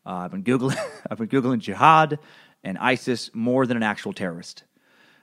[0.06, 0.78] Uh, I've been googling.
[1.10, 2.20] I've been googling jihad
[2.64, 4.64] and ISIS more than an actual terrorist.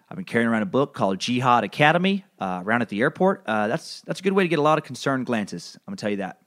[0.09, 3.45] I've been carrying around a book called Jihad Academy uh, around at the airport.
[3.47, 5.77] Uh, that's that's a good way to get a lot of concerned glances.
[5.87, 6.41] I'm gonna tell you that.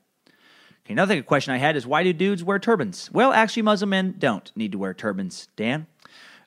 [0.86, 3.10] Okay, another question I had is why do dudes wear turbans?
[3.14, 5.48] Well, actually, Muslim men don't need to wear turbans.
[5.56, 5.88] Dan,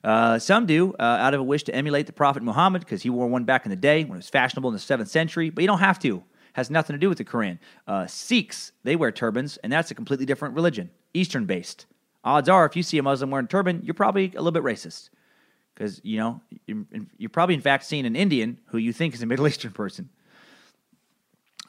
[0.03, 3.09] uh, some do uh, out of a wish to emulate the Prophet Muhammad because he
[3.09, 5.49] wore one back in the day when it was fashionable in the seventh century.
[5.49, 6.23] But you don't have to.
[6.57, 7.59] Has nothing to do with the Quran.
[7.87, 11.85] Uh, Sikhs they wear turbans, and that's a completely different religion, Eastern based.
[12.23, 14.63] Odds are, if you see a Muslim wearing a turban, you're probably a little bit
[14.63, 15.09] racist
[15.75, 19.27] because you know you're, probably in fact seeing an Indian who you think is a
[19.27, 20.09] Middle Eastern person.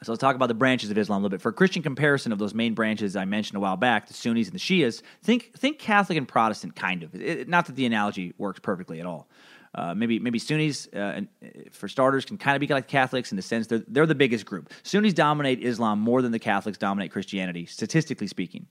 [0.01, 1.41] So let's talk about the branches of Islam a little bit.
[1.41, 4.47] For a Christian comparison of those main branches I mentioned a while back, the Sunnis
[4.47, 7.13] and the Shias, think think Catholic and Protestant, kind of.
[7.13, 9.29] It, not that the analogy works perfectly at all.
[9.75, 13.31] Uh, maybe maybe Sunnis, uh, and, uh, for starters, can kind of be like Catholics
[13.31, 14.71] in the sense they're they're the biggest group.
[14.83, 18.65] Sunnis dominate Islam more than the Catholics dominate Christianity, statistically speaking.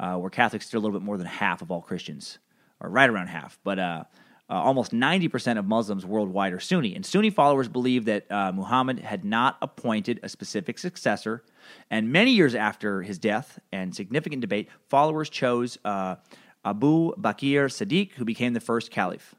[0.00, 2.38] Uh, where Catholics are a little bit more than half of all Christians,
[2.78, 3.58] or right around half.
[3.64, 4.04] But uh,
[4.48, 9.24] almost 90% of Muslims worldwide are Sunni, and Sunni followers believe that uh, Muhammad had
[9.24, 11.42] not appointed a specific successor.
[11.90, 18.24] And many years after his death and significant debate, followers chose Abu Bakr Siddiq, who
[18.24, 19.34] became the first caliph.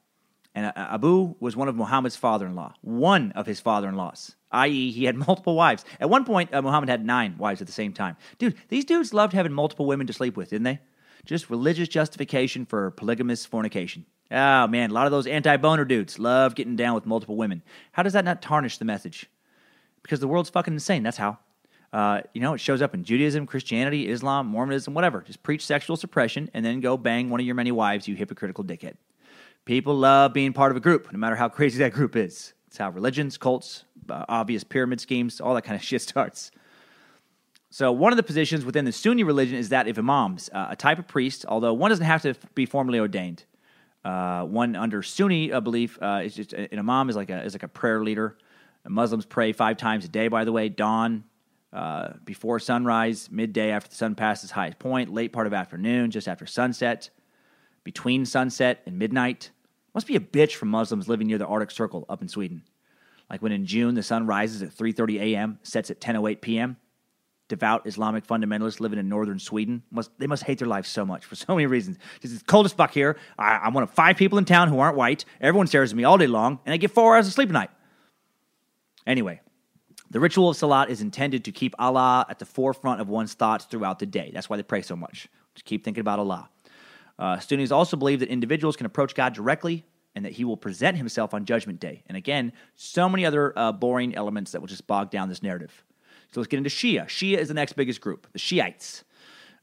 [0.60, 3.96] And uh, Abu was one of Muhammad's father in law, one of his father in
[3.96, 5.86] laws, i.e., he had multiple wives.
[6.02, 8.18] At one point, uh, Muhammad had nine wives at the same time.
[8.40, 10.80] Dude, these dudes loved having multiple women to sleep with, didn't they?
[11.24, 14.06] Just religious justification for polygamous fornication.
[14.32, 17.64] Oh, man, a lot of those anti boner dudes love getting down with multiple women.
[17.94, 19.30] How does that not tarnish the message?
[20.02, 21.04] Because the world's fucking insane.
[21.04, 21.38] That's how.
[21.94, 25.22] Uh, you know, it shows up in Judaism, Christianity, Islam, Mormonism, whatever.
[25.22, 28.66] Just preach sexual suppression and then go bang one of your many wives, you hypocritical
[28.66, 28.96] dickhead.
[29.66, 32.54] People love being part of a group, no matter how crazy that group is.
[32.68, 36.52] It's how religions, cults, uh, obvious pyramid schemes, all that kind of shit starts.
[37.72, 40.76] So, one of the positions within the Sunni religion is that of imams, uh, a
[40.76, 43.44] type of priest, although one doesn't have to be formally ordained.
[44.04, 47.54] Uh, one under Sunni uh, belief uh, is just an imam is like a is
[47.54, 48.38] like a prayer leader.
[48.88, 50.30] Muslims pray five times a day.
[50.30, 51.26] By the way, dawn,
[51.72, 56.28] uh, before sunrise, midday after the sun passes highest point, late part of afternoon, just
[56.28, 57.10] after sunset,
[57.84, 59.52] between sunset and midnight.
[59.94, 62.64] Must be a bitch for Muslims living near the Arctic Circle up in Sweden.
[63.30, 66.78] Like when in June the sun rises at 3:30 a.m., sets at 10:08 p.m
[67.50, 71.26] devout Islamic fundamentalists living in northern Sweden must they must hate their life so much
[71.26, 71.98] for so many reasons.
[72.22, 73.18] It's cold as fuck here.
[73.38, 75.26] I, I'm one of five people in town who aren't white.
[75.42, 77.54] Everyone stares at me all day long, and I get four hours of sleep a
[77.54, 77.72] night.
[79.06, 79.42] Anyway,
[80.12, 83.66] the ritual of salat is intended to keep Allah at the forefront of one's thoughts
[83.66, 84.32] throughout the day.
[84.34, 85.28] That's why they pray so much.
[85.56, 86.50] To keep thinking about Allah.
[87.20, 89.84] Uh, Sunnis also believe that individuals can approach God directly
[90.16, 92.04] and that He will present Himself on Judgment Day.
[92.08, 95.84] And again, so many other uh, boring elements that will just bog down this narrative.
[96.32, 97.06] So let's get into Shia.
[97.06, 99.04] Shia is the next biggest group, the Shiites.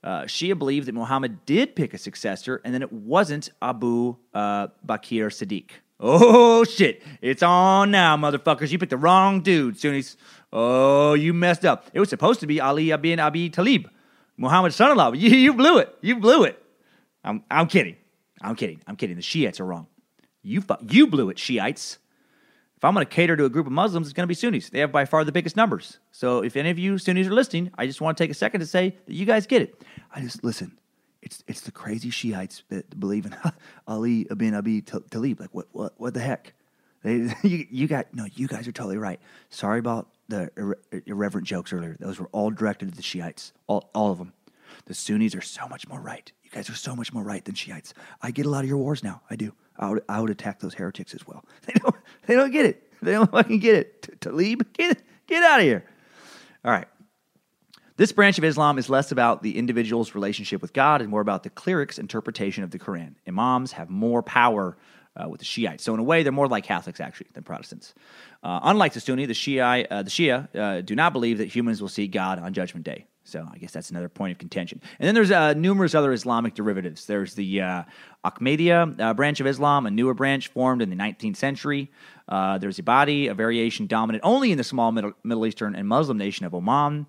[0.04, 4.68] Uh, Shia believe that Muhammad did pick a successor, and then it wasn't Abu uh,
[4.86, 5.70] Bakr Siddiq.
[5.98, 7.02] Oh shit!
[7.22, 8.70] It's on now, motherfuckers.
[8.70, 10.18] You picked the wrong dude, Sunnis.
[10.52, 11.86] Oh, you messed up.
[11.94, 13.88] It was supposed to be Ali bin Abi Talib,
[14.36, 15.12] Muhammad's son-in-law.
[15.12, 15.96] You, you blew it.
[16.02, 16.62] You blew it.
[17.26, 17.96] I'm, I'm kidding.
[18.40, 18.80] I'm kidding.
[18.86, 19.16] I'm kidding.
[19.16, 19.86] The Shiites are wrong.
[20.42, 21.98] You, you blew it, Shiites.
[22.76, 24.68] If I'm going to cater to a group of Muslims, it's going to be Sunnis.
[24.68, 25.98] They have by far the biggest numbers.
[26.12, 28.60] So if any of you Sunnis are listening, I just want to take a second
[28.60, 29.82] to say that you guys get it.
[30.14, 30.78] I just listen.
[31.22, 33.34] It's it's the crazy Shiites that believe in
[33.88, 35.40] Ali bin Abi Talib.
[35.40, 36.52] Like what what what the heck?
[37.02, 38.26] They, you, you got no.
[38.34, 39.20] You guys are totally right.
[39.48, 41.96] Sorry about the irre- irreverent jokes earlier.
[41.98, 43.52] Those were all directed to the Shiites.
[43.66, 44.34] All all of them.
[44.84, 46.30] The Sunnis are so much more right.
[46.57, 47.92] Guys are so much more right than Shiites.
[48.22, 49.20] I get a lot of your wars now.
[49.28, 49.52] I do.
[49.78, 51.44] I would, I would attack those heretics as well.
[51.66, 51.94] They don't,
[52.24, 52.90] they don't get it.
[53.02, 54.20] They don't fucking get it.
[54.22, 55.84] Talib, get, get out of here.
[56.64, 56.88] All right.
[57.98, 61.42] This branch of Islam is less about the individual's relationship with God and more about
[61.42, 63.16] the cleric's interpretation of the Quran.
[63.28, 64.78] Imams have more power
[65.14, 65.84] uh, with the Shiites.
[65.84, 67.92] So in a way, they're more like Catholics actually than Protestants.
[68.42, 71.82] Uh, unlike the Sunni, the Shia, uh, the Shia uh, do not believe that humans
[71.82, 73.04] will see God on Judgment Day.
[73.26, 74.80] So I guess that's another point of contention.
[75.00, 77.06] And then there's uh, numerous other Islamic derivatives.
[77.06, 77.82] There's the uh,
[78.24, 81.90] Ahmadiyya uh, branch of Islam, a newer branch formed in the 19th century.
[82.28, 86.18] Uh, there's Ibadi, a variation dominant only in the small Middle, Middle Eastern and Muslim
[86.18, 87.06] nation of Oman.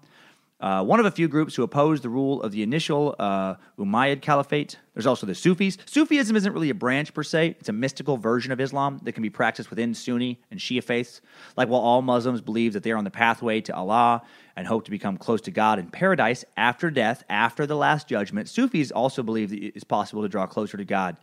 [0.60, 4.22] Uh, one of a few groups who opposed the rule of the initial uh, Umayyad
[4.22, 4.80] Caliphate.
[4.96, 5.78] There's also the Sufis.
[5.86, 9.22] Sufism isn't really a branch per se, it's a mystical version of Islam that can
[9.22, 11.22] be practiced within Sunni and Shia faiths.
[11.56, 14.24] Like while all Muslims believe that they are on the pathway to Allah
[14.56, 18.50] and hope to become close to God in paradise after death, after the last judgment,
[18.50, 21.18] Sufis also believe that it's possible to draw closer to God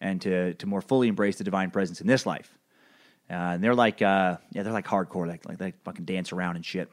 [0.00, 2.56] and to, to more fully embrace the divine presence in this life.
[3.28, 6.54] Uh, and they're like, uh, yeah, they're like hardcore, like, like they fucking dance around
[6.54, 6.88] and shit.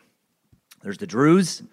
[0.83, 1.63] There's the Druze,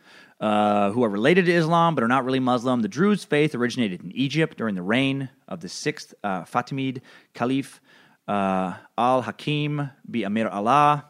[0.41, 2.81] uh, who are related to Islam but are not really Muslim.
[2.81, 7.03] The Druze faith originated in Egypt during the reign of the sixth uh, Fatimid
[7.35, 7.81] Caliph
[8.29, 11.07] uh, Al Hakim bi Amir Allah.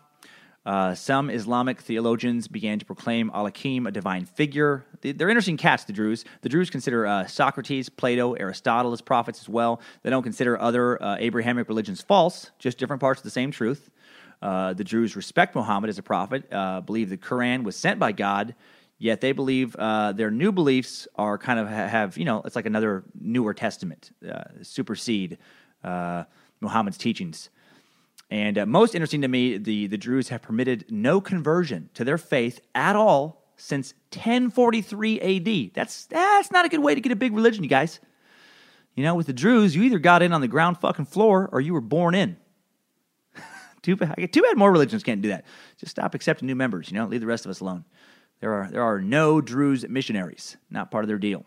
[0.64, 4.84] Uh, some Islamic theologians began to proclaim Al Hakim a divine figure.
[5.03, 6.24] They're interesting cats, the Druze.
[6.40, 9.80] The Druze consider uh, Socrates, Plato, Aristotle as prophets as well.
[10.03, 13.90] They don't consider other uh, Abrahamic religions false, just different parts of the same truth.
[14.43, 18.12] Uh, the Druze respect Muhammad as a prophet, uh, believe the Quran was sent by
[18.12, 18.55] God,
[18.99, 22.66] yet they believe uh, their new beliefs are kind of have, you know, it's like
[22.66, 25.36] another newer testament, uh, supersede
[25.84, 26.24] uh,
[26.61, 27.51] Muhammad's teachings.
[28.30, 32.61] And most interesting to me, the, the Druze have permitted no conversion to their faith
[32.74, 35.74] at all since 1043 AD.
[35.74, 38.01] That's, that's not a good way to get a big religion, you guys.
[38.95, 41.61] You know, with the Druze, you either got in on the ground fucking floor or
[41.61, 42.36] you were born in.
[43.83, 45.45] Too bad, too bad more religions can't do that.
[45.78, 47.85] Just stop accepting new members, you know, leave the rest of us alone.
[48.41, 51.45] There are, there are no Druze missionaries, not part of their deal.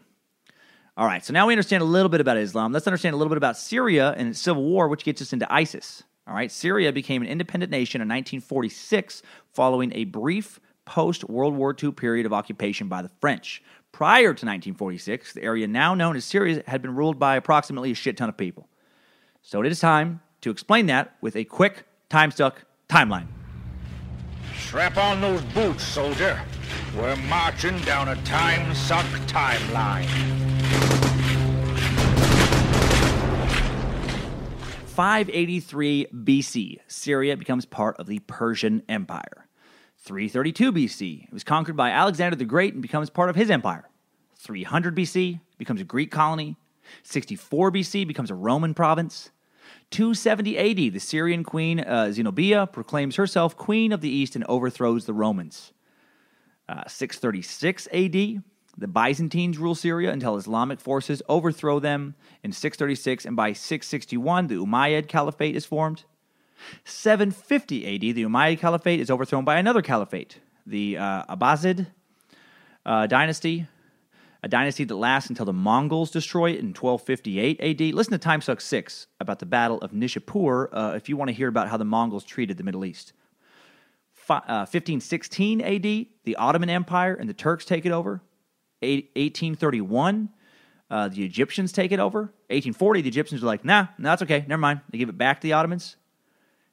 [0.96, 2.72] All right, so now we understand a little bit about Islam.
[2.72, 5.52] Let's understand a little bit about Syria and its civil war, which gets us into
[5.52, 6.04] ISIS.
[6.28, 11.76] All right, Syria became an independent nation in 1946 following a brief post World War
[11.82, 13.64] II period of occupation by the French.
[13.92, 17.96] Prior to 1946, the area now known as Syria had been ruled by approximately a
[17.96, 18.68] shit ton of people.
[19.42, 23.26] So it is time to explain that with a quick, time suck timeline.
[24.56, 26.40] Strap on those boots, soldier.
[26.96, 30.06] We're marching down a time suck timeline.
[34.86, 39.48] 583 BC, Syria becomes part of the Persian Empire.
[39.98, 43.90] 332 BC, it was conquered by Alexander the Great and becomes part of his empire.
[44.36, 46.58] 300 BC, becomes a Greek colony.
[47.02, 49.32] 64 BC, becomes a Roman province.
[49.92, 55.06] 270 AD, the Syrian queen uh, Zenobia proclaims herself queen of the East and overthrows
[55.06, 55.72] the Romans.
[56.68, 58.44] Uh, 636 AD,
[58.78, 64.56] the Byzantines rule Syria until Islamic forces overthrow them in 636, and by 661, the
[64.56, 66.06] Umayyad Caliphate is formed.
[66.86, 71.88] 750 AD, the Umayyad Caliphate is overthrown by another caliphate, the uh, Abbasid
[72.86, 73.68] uh, dynasty,
[74.44, 77.94] a dynasty that lasts until the Mongols destroy it in 1258 AD.
[77.96, 81.34] Listen to Time Suck 6 about the Battle of Nishapur uh, if you want to
[81.34, 83.14] hear about how the Mongols treated the Middle East.
[84.30, 85.82] uh, 1516 AD,
[86.26, 88.22] the Ottoman Empire and the Turks take it over.
[88.82, 90.30] 1831,
[90.92, 92.24] uh, the Egyptians take it over.
[92.50, 94.82] 1840, the Egyptians are like, nah, that's okay, never mind.
[94.90, 95.96] They give it back to the Ottomans.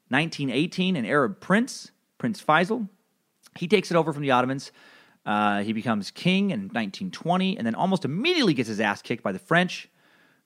[0.08, 2.88] 1918, an Arab prince, Prince Faisal,
[3.56, 4.72] he takes it over from the Ottomans.
[5.26, 9.32] Uh, he becomes king in 1920, and then almost immediately gets his ass kicked by
[9.32, 9.88] the French,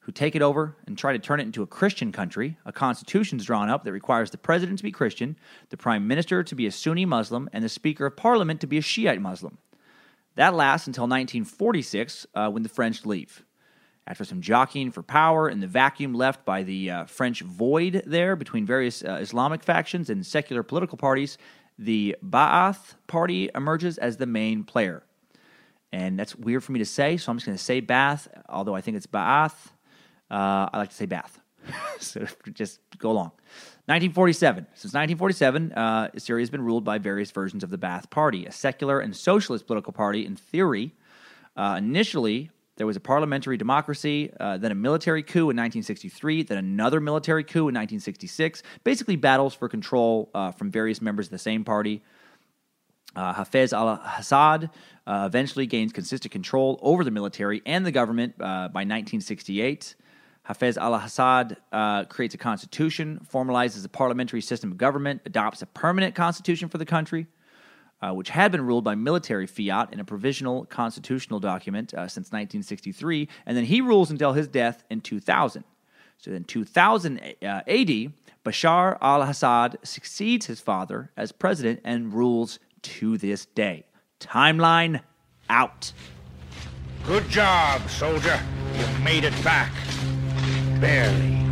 [0.00, 2.58] who take it over and try to turn it into a Christian country.
[2.66, 5.36] A constitution is drawn up that requires the president to be Christian,
[5.70, 8.76] the prime minister to be a Sunni Muslim, and the speaker of parliament to be
[8.76, 9.58] a Shiite Muslim.
[10.34, 13.44] That lasts until 1946 uh, when the French leave.
[14.06, 18.36] After some jockeying for power and the vacuum left by the uh, French void there
[18.36, 21.38] between various uh, Islamic factions and secular political parties,
[21.78, 25.02] the Ba'ath Party emerges as the main player.
[25.92, 28.74] And that's weird for me to say, so I'm just going to say Ba'ath, although
[28.74, 29.54] I think it's Ba'ath.
[30.30, 31.38] Uh, I like to say Bath.
[32.00, 33.32] so just go along.
[33.86, 34.66] 1947.
[34.74, 38.52] Since 1947, uh, Syria has been ruled by various versions of the Ba'ath Party, a
[38.52, 40.92] secular and socialist political party in theory.
[41.56, 46.58] Uh, initially, there was a parliamentary democracy, uh, then a military coup in 1963, then
[46.58, 48.62] another military coup in 1966.
[48.82, 52.02] Basically, battles for control uh, from various members of the same party.
[53.14, 54.70] Uh, Hafez al Assad
[55.06, 59.94] uh, eventually gains consistent control over the military and the government uh, by 1968.
[60.48, 65.66] Hafez al Assad uh, creates a constitution, formalizes a parliamentary system of government, adopts a
[65.66, 67.28] permanent constitution for the country,
[68.04, 72.26] uh, which had been ruled by military fiat in a provisional constitutional document uh, since
[72.26, 75.64] 1963, and then he rules until his death in 2000.
[76.18, 78.12] So then, 2000 uh, AD,
[78.44, 83.84] Bashar al Assad succeeds his father as president and rules to this day.
[84.20, 85.00] Timeline
[85.48, 85.92] out.
[87.06, 88.38] Good job, soldier.
[88.78, 89.72] You made it back.
[90.78, 91.43] Barely.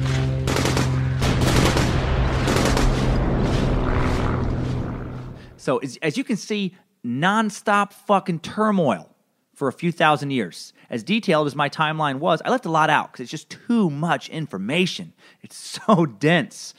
[5.62, 6.74] So as, as you can see,
[7.06, 9.08] nonstop fucking turmoil
[9.54, 10.72] for a few thousand years.
[10.90, 13.88] As detailed as my timeline was, I left a lot out because it's just too
[13.88, 15.12] much information.
[15.40, 16.74] It's so dense.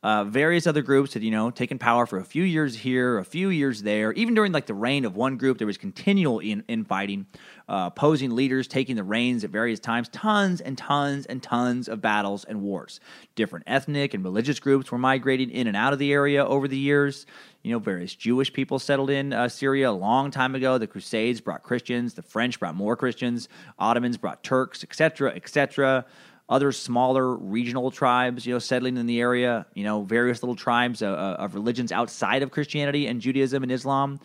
[0.00, 3.24] Uh, various other groups had, you know, taken power for a few years here, a
[3.24, 4.12] few years there.
[4.12, 7.26] Even during like the reign of one group, there was continual in- infighting,
[7.68, 10.08] uh, opposing leaders taking the reins at various times.
[10.10, 13.00] Tons and tons and tons of battles and wars.
[13.34, 16.78] Different ethnic and religious groups were migrating in and out of the area over the
[16.78, 17.26] years.
[17.64, 20.78] You know, various Jewish people settled in uh, Syria a long time ago.
[20.78, 22.14] The Crusades brought Christians.
[22.14, 23.48] The French brought more Christians.
[23.80, 26.06] Ottomans brought Turks, etc., etc
[26.48, 31.02] other smaller regional tribes, you know, settling in the area, you know, various little tribes
[31.02, 34.18] uh, uh of religions outside of Christianity and Judaism and Islam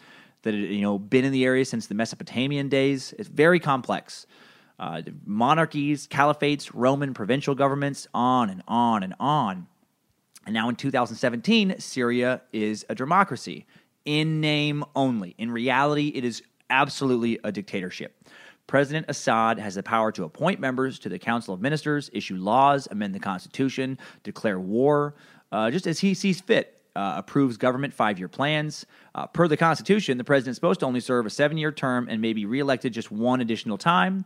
[0.44, 3.14] that had, you know, been in the area since the Mesopotamian days.
[3.20, 4.26] It's very complex.
[4.80, 9.68] Uh, monarchies, caliphates, Roman provincial governments, on and on and on.
[10.46, 13.66] And now in 2017, Syria is a democracy
[14.06, 15.36] in name only.
[15.38, 18.23] In reality, it is absolutely a dictatorship.
[18.68, 22.88] President Assad has the power to appoint members to the Council of Ministers, issue laws,
[22.92, 25.16] amend the Constitution, declare war,
[25.52, 26.80] uh, just as he sees fit.
[26.96, 28.86] Uh, approves government five year plans.
[29.16, 32.08] Uh, per the Constitution, the president is supposed to only serve a seven year term
[32.08, 34.24] and may be reelected just one additional time.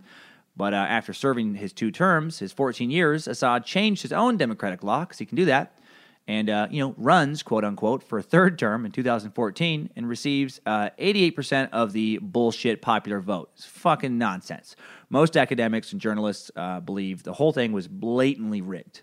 [0.57, 4.83] But uh, after serving his two terms, his 14 years, Assad changed his own democratic
[4.83, 5.77] law, because he can do that,
[6.27, 10.59] and uh, you know runs quote unquote for a third term in 2014 and receives
[10.65, 13.49] uh, 88% of the bullshit popular vote.
[13.55, 14.75] It's fucking nonsense.
[15.09, 19.01] Most academics and journalists uh, believe the whole thing was blatantly rigged.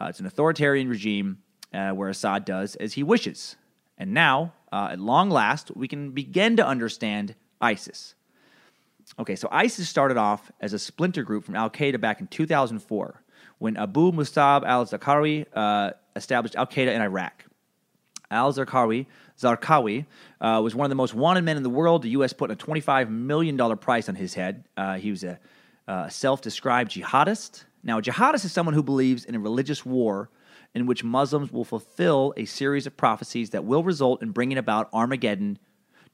[0.00, 1.38] Uh, it's an authoritarian regime
[1.72, 3.56] uh, where Assad does as he wishes.
[3.98, 8.14] And now, uh, at long last, we can begin to understand ISIS.
[9.18, 13.22] Okay, so ISIS started off as a splinter group from Al Qaeda back in 2004
[13.58, 14.82] when Abu Musab al
[15.54, 17.44] uh, established Al Qaeda in Iraq.
[18.30, 19.06] Al Zarqawi,
[19.38, 20.06] Zarqawi
[20.40, 22.02] uh, was one of the most wanted men in the world.
[22.02, 22.32] The U.S.
[22.32, 24.64] put a $25 million price on his head.
[24.76, 25.38] Uh, he was a
[25.86, 27.64] uh, self described jihadist.
[27.82, 30.30] Now, a jihadist is someone who believes in a religious war
[30.74, 34.88] in which Muslims will fulfill a series of prophecies that will result in bringing about
[34.92, 35.58] Armageddon,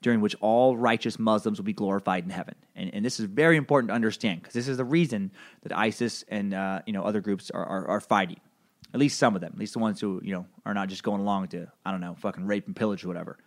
[0.02, 2.54] during which all righteous Muslims will be glorified in heaven.
[2.74, 5.30] And, and this is very important to understand because this is the reason
[5.62, 8.40] that ISIS and uh, you know other groups are, are, are fighting.
[8.94, 11.02] At least some of them, at least the ones who you know are not just
[11.02, 13.38] going along to I don't know fucking rape and pillage or whatever.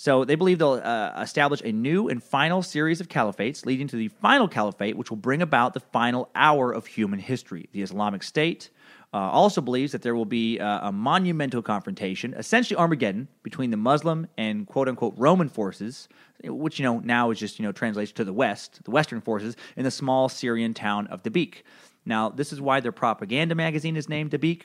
[0.00, 3.96] So they believe they'll uh, establish a new and final series of caliphates, leading to
[3.96, 7.68] the final caliphate, which will bring about the final hour of human history.
[7.72, 8.70] The Islamic State
[9.12, 13.76] uh, also believes that there will be uh, a monumental confrontation, essentially Armageddon, between the
[13.76, 16.08] Muslim and quote unquote Roman forces,
[16.44, 19.56] which you know now is just you know translates to the West, the Western forces,
[19.76, 21.62] in the small Syrian town of Dabiq.
[22.08, 24.62] Now, this is why their propaganda magazine is named Dabiq.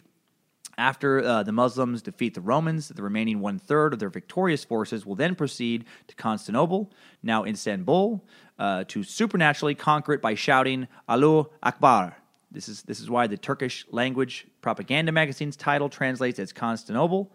[0.77, 5.05] After uh, the Muslims defeat the Romans, the remaining one third of their victorious forces
[5.05, 6.89] will then proceed to Constantinople,
[7.21, 8.23] now Istanbul,
[8.57, 12.15] uh, to supernaturally conquer it by shouting Allahu Akbar.
[12.49, 17.33] This is, this is why the Turkish language propaganda magazine's title translates as Constantinople.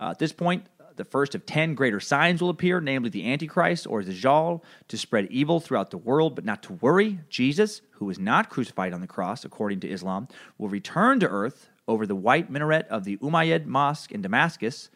[0.00, 0.66] Uh, at this point,
[0.96, 4.98] the first of ten greater signs will appear, namely the Antichrist or the Dajjal, to
[4.98, 7.20] spread evil throughout the world, but not to worry.
[7.28, 10.28] Jesus, who was not crucified on the cross, according to Islam,
[10.58, 14.90] will return to earth over the white minaret of the Umayyad Mosque in Damascus,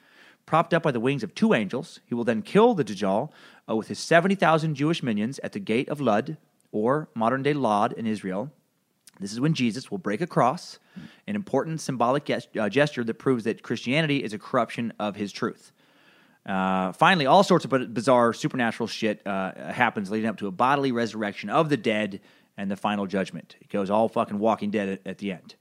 [0.47, 2.01] propped up by the wings of two angels.
[2.07, 3.31] He will then kill the Dajjal
[3.69, 6.37] uh, with his 70,000 Jewish minions at the gate of Lud,
[6.73, 8.51] or modern day Lod in Israel.
[9.21, 10.79] This is when Jesus will break a cross,
[11.27, 15.31] an important symbolic gest- uh, gesture that proves that Christianity is a corruption of his
[15.31, 15.73] truth.
[16.47, 20.91] Uh, finally, all sorts of bizarre supernatural shit uh, happens leading up to a bodily
[20.91, 22.21] resurrection of the dead
[22.57, 23.57] and the final judgment.
[23.61, 25.55] It goes all fucking Walking Dead at, at the end.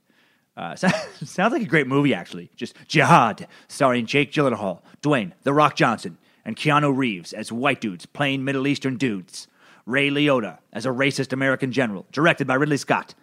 [0.56, 0.74] Uh,
[1.24, 2.50] sounds like a great movie, actually.
[2.56, 8.06] Just Jihad, starring Jake Gyllenhaal, Dwayne The Rock Johnson, and Keanu Reeves as white dudes
[8.06, 9.46] playing Middle Eastern dudes.
[9.86, 13.14] Ray Liotta as a racist American general, directed by Ridley Scott.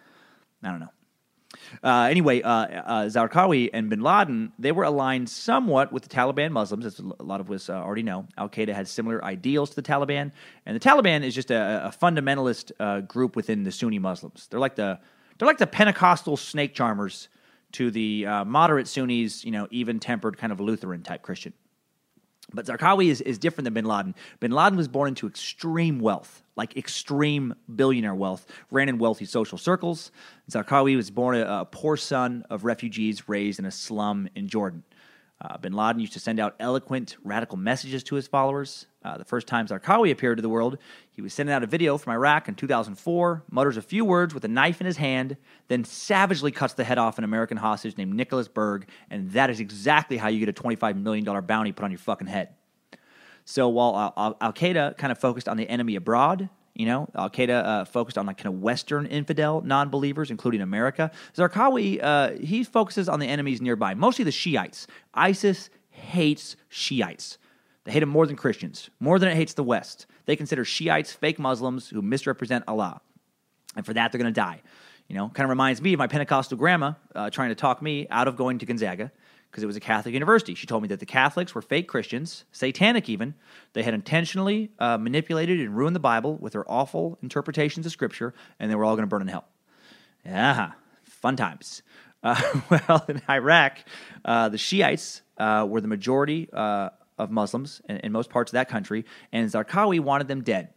[0.62, 0.90] I don't know.
[1.82, 6.50] Uh, anyway, uh, uh, Zarqawi and bin Laden, they were aligned somewhat with the Taliban
[6.50, 8.26] Muslims, as a lot of us uh, already know.
[8.36, 10.32] Al Qaeda had similar ideals to the Taliban,
[10.66, 14.48] and the Taliban is just a, a fundamentalist uh, group within the Sunni Muslims.
[14.50, 14.98] They're like the
[15.38, 17.28] they're like the Pentecostal snake charmers
[17.72, 21.52] to the uh, moderate Sunnis, you know, even tempered kind of Lutheran type Christian.
[22.52, 24.14] But Zarqawi is, is different than bin Laden.
[24.40, 29.58] Bin Laden was born into extreme wealth, like extreme billionaire wealth, ran in wealthy social
[29.58, 30.10] circles.
[30.50, 34.82] Zarqawi was born a, a poor son of refugees raised in a slum in Jordan.
[35.40, 38.86] Uh, bin Laden used to send out eloquent, radical messages to his followers.
[39.04, 40.78] Uh, the first time Zarqawi appeared to the world,
[41.10, 44.44] he was sending out a video from Iraq in 2004, mutters a few words with
[44.44, 45.36] a knife in his hand,
[45.68, 49.60] then savagely cuts the head off an American hostage named Nicholas Berg, and that is
[49.60, 52.54] exactly how you get a $25 million bounty put on your fucking head.
[53.44, 57.64] So while Al Qaeda kind of focused on the enemy abroad, you know, Al Qaeda
[57.64, 61.10] uh, focused on like kind of Western infidel non believers, including America.
[61.36, 64.86] Zarqawi, uh, he focuses on the enemies nearby, mostly the Shiites.
[65.12, 67.36] ISIS hates Shiites.
[67.84, 70.06] They hate them more than Christians, more than it hates the West.
[70.26, 73.00] They consider Shiites fake Muslims who misrepresent Allah.
[73.74, 74.62] And for that, they're going to die.
[75.08, 78.06] You know, kind of reminds me of my Pentecostal grandma uh, trying to talk me
[78.10, 79.10] out of going to Gonzaga
[79.50, 80.54] because it was a Catholic university.
[80.54, 83.34] She told me that the Catholics were fake Christians, satanic even.
[83.72, 88.34] They had intentionally uh, manipulated and ruined the Bible with their awful interpretations of Scripture,
[88.58, 89.46] and they were all going to burn in hell.
[90.24, 90.72] Yeah,
[91.04, 91.82] fun times.
[92.22, 92.40] Uh,
[92.70, 93.78] well, in Iraq,
[94.24, 98.54] uh, the Shiites uh, were the majority uh, of Muslims in, in, most parts of
[98.54, 100.70] that country, and Zarqawi wanted them dead.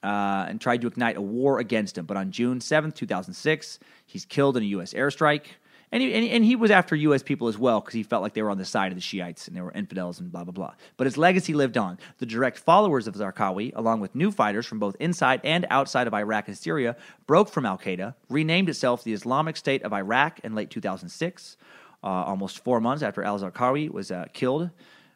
[0.00, 2.06] Uh, and tried to ignite a war against him.
[2.06, 4.94] But on June 7th, 2006, he's killed in a U.S.
[4.94, 5.46] airstrike.
[5.90, 7.22] And he, and, and he was after U.S.
[7.22, 9.48] people as well because he felt like they were on the side of the Shiites
[9.48, 10.74] and they were infidels and blah, blah, blah.
[10.96, 11.98] But his legacy lived on.
[12.18, 16.12] The direct followers of Zarqawi, along with new fighters from both inside and outside of
[16.14, 20.54] Iraq and Syria, broke from Al Qaeda, renamed itself the Islamic State of Iraq in
[20.54, 21.56] late 2006,
[22.02, 24.70] uh, almost four months after al Zarqawi was uh, killed.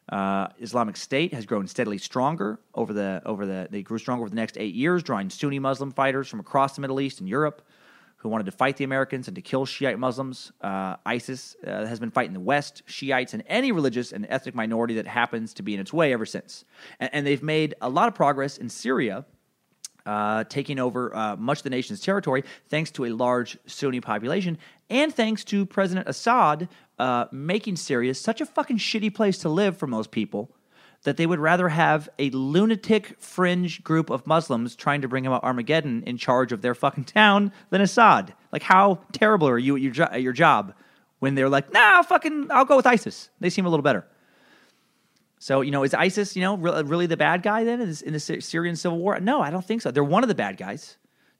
[0.09, 4.29] Uh, Islamic State has grown steadily stronger over the over the they grew stronger over
[4.29, 7.61] the next eight years, drawing Sunni Muslim fighters from across the Middle East and Europe
[8.23, 10.53] who wanted to fight the Americans and to kill Shiite Muslims.
[10.61, 14.95] Uh, ISIS uh, has been fighting the West, Shiites, and any religious and ethnic minority
[14.95, 16.63] that happens to be in its way ever since.
[17.01, 19.25] And, and they've made a lot of progress in Syria.
[20.05, 24.57] Uh, taking over uh, much of the nation's territory thanks to a large Sunni population
[24.89, 26.67] and thanks to President Assad
[26.99, 30.53] uh, making Syria such a fucking shitty place to live for most people
[31.03, 35.43] that they would rather have a lunatic fringe group of Muslims trying to bring about
[35.43, 38.33] Armageddon in charge of their fucking town than Assad.
[38.51, 40.73] Like, how terrible are you at your, jo- at your job
[41.19, 43.29] when they're like, nah, fucking, I'll go with ISIS.
[43.39, 44.05] They seem a little better.
[45.39, 48.01] So, you know, is ISIS, you know, re- really the bad guy then in, this,
[48.01, 49.19] in the Sy- Syrian civil war?
[49.19, 49.91] No, I don't think so.
[49.91, 50.95] They're one of the bad guys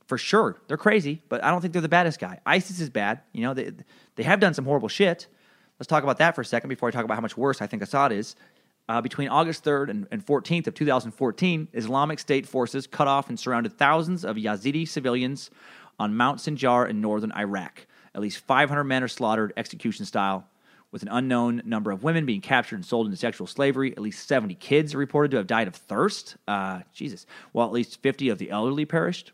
[0.07, 0.61] for sure.
[0.67, 2.41] They're crazy, but I don't think they're the baddest guy.
[2.45, 3.21] ISIS is bad.
[3.31, 3.71] You know, they,
[4.15, 5.27] they have done some horrible shit.
[5.79, 7.67] Let's talk about that for a second before I talk about how much worse I
[7.67, 8.35] think Assad is.
[8.89, 13.39] Uh, between August 3rd and, and 14th of 2014, Islamic State forces cut off and
[13.39, 15.49] surrounded thousands of Yazidi civilians
[15.97, 17.87] on Mount Sinjar in northern Iraq.
[18.13, 20.45] At least 500 men are slaughtered execution style,
[20.91, 23.93] with an unknown number of women being captured and sold into sexual slavery.
[23.93, 26.35] At least 70 kids are reported to have died of thirst.
[26.47, 27.25] Uh, Jesus.
[27.51, 29.31] While at least 50 of the elderly perished.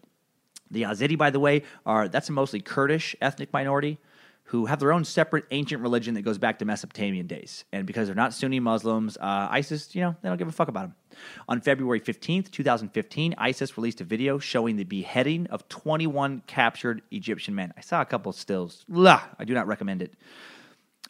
[0.72, 3.97] The Yazidi, by the way, are that's a mostly Kurdish ethnic minority
[4.50, 7.66] who have their own separate ancient religion that goes back to Mesopotamian days.
[7.72, 10.70] And because they're not Sunni Muslims, uh, ISIS, you know, they don't give a fuck
[10.70, 10.95] about them.
[11.47, 17.54] On February 15th, 2015, ISIS released a video showing the beheading of 21 captured Egyptian
[17.54, 17.72] men.
[17.78, 18.86] I saw a couple stills.
[18.89, 20.16] Blah, I do not recommend it.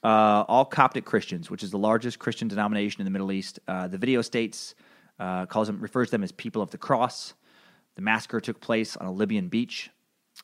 [0.03, 3.57] Uh, all Coptic Christians, which is the largest Christian denomination in the Middle East.
[3.69, 4.75] Uh, the video states,
[5.17, 7.33] uh, calls them, refers to them as people of the cross.
[7.95, 9.91] The massacre took place on a Libyan beach.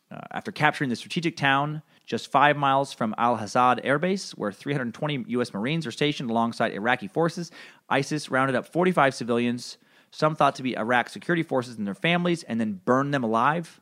[0.09, 4.51] Uh, after capturing the strategic town just five miles from Al Asad Air Base, where
[4.51, 5.53] 320 U.S.
[5.53, 7.51] Marines are stationed alongside Iraqi forces,
[7.89, 9.77] ISIS rounded up 45 civilians,
[10.11, 13.81] some thought to be Iraq security forces and their families, and then burned them alive.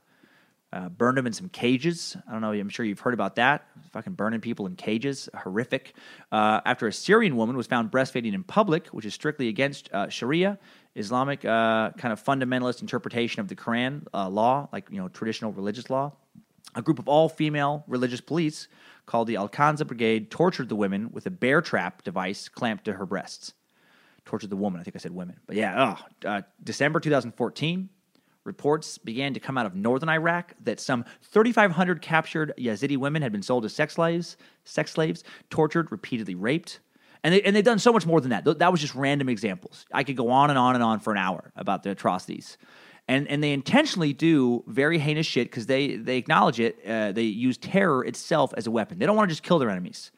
[0.71, 2.17] Uh, burned them in some cages.
[2.27, 2.51] I don't know.
[2.51, 3.67] I'm sure you've heard about that.
[3.91, 5.29] Fucking burning people in cages.
[5.35, 5.93] Horrific.
[6.31, 10.09] Uh, after a Syrian woman was found breastfeeding in public, which is strictly against uh,
[10.09, 10.57] Sharia,
[10.95, 15.51] Islamic uh, kind of fundamentalist interpretation of the Quran uh, law, like you know traditional
[15.51, 16.11] religious law.
[16.75, 18.67] A group of all female religious police
[19.05, 22.93] called the Al Khansaa Brigade tortured the women with a bear trap device clamped to
[22.93, 23.53] her breasts.
[24.25, 24.79] Tortured the woman.
[24.79, 25.97] I think I said women, but yeah.
[25.97, 27.89] Oh, uh, December 2014
[28.45, 33.31] reports began to come out of northern Iraq that some 3,500 captured Yazidi women had
[33.31, 36.79] been sold as sex slaves, sex slaves, tortured, repeatedly raped.
[37.23, 38.59] And, they, and they've done so much more than that.
[38.59, 39.85] That was just random examples.
[39.93, 42.57] I could go on and on and on for an hour about the atrocities.
[43.07, 46.79] And, and they intentionally do very heinous shit because they, they acknowledge it.
[46.87, 48.97] Uh, they use terror itself as a weapon.
[48.97, 50.11] They don't want to just kill their enemies,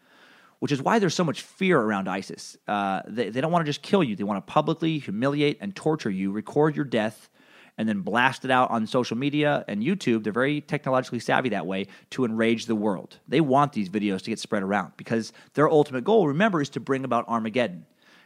[0.60, 2.58] which is why there's so much fear around ISIS.
[2.68, 5.76] Uh, they, they don't want to just kill you, they want to publicly humiliate and
[5.76, 7.30] torture you, record your death,
[7.78, 10.24] and then blast it out on social media and YouTube.
[10.24, 13.20] They're very technologically savvy that way to enrage the world.
[13.28, 16.80] They want these videos to get spread around because their ultimate goal, remember, is to
[16.80, 17.86] bring about Armageddon.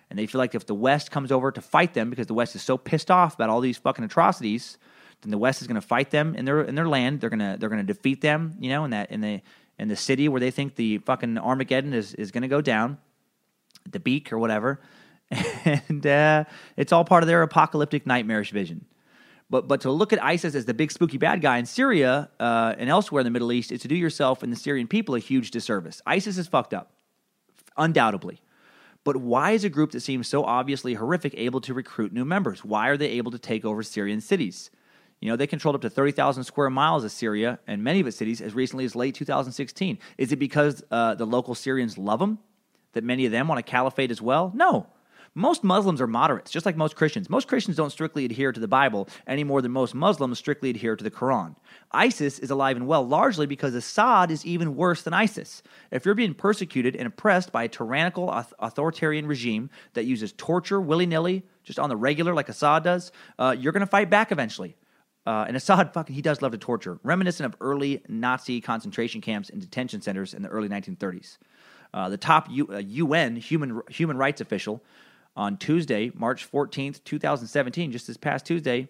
[0.09, 2.55] And they feel like if the West comes over to fight them because the West
[2.55, 4.77] is so pissed off about all these fucking atrocities,
[5.21, 7.21] then the West is going to fight them in their in their land.
[7.21, 9.41] They're gonna they're gonna defeat them, you know, in that in the
[9.77, 12.97] in the city where they think the fucking Armageddon is is going to go down,
[13.89, 14.81] Dabiq or whatever,
[15.31, 16.43] and uh,
[16.75, 18.85] it's all part of their apocalyptic nightmarish vision.
[19.49, 22.75] But but to look at ISIS as the big spooky bad guy in Syria uh,
[22.77, 25.19] and elsewhere in the Middle East is to do yourself and the Syrian people a
[25.19, 26.01] huge disservice.
[26.05, 26.91] ISIS is fucked up,
[27.77, 28.41] undoubtedly.
[29.09, 32.63] But why is a group that seems so obviously horrific able to recruit new members?
[32.63, 34.69] Why are they able to take over Syrian cities?
[35.19, 38.17] You know, they controlled up to 30,000 square miles of Syria and many of its
[38.17, 39.97] cities as recently as late 2016.
[40.19, 42.37] Is it because uh, the local Syrians love them?
[42.93, 44.51] That many of them want a caliphate as well?
[44.53, 44.85] No.
[45.35, 47.29] Most Muslims are moderates, just like most Christians.
[47.29, 50.95] Most Christians don't strictly adhere to the Bible any more than most Muslims strictly adhere
[50.95, 51.55] to the Quran.
[51.91, 55.61] ISIS is alive and well largely because Assad is even worse than ISIS.
[55.91, 61.05] If you're being persecuted and oppressed by a tyrannical authoritarian regime that uses torture willy
[61.05, 64.75] nilly, just on the regular like Assad does, uh, you're going to fight back eventually.
[65.25, 69.49] Uh, and Assad, fucking, he does love to torture, reminiscent of early Nazi concentration camps
[69.49, 71.37] and detention centers in the early 1930s.
[71.93, 74.83] Uh, the top U- uh, UN human human rights official
[75.39, 78.89] on Tuesday, March 14th, 2017, just this past Tuesday,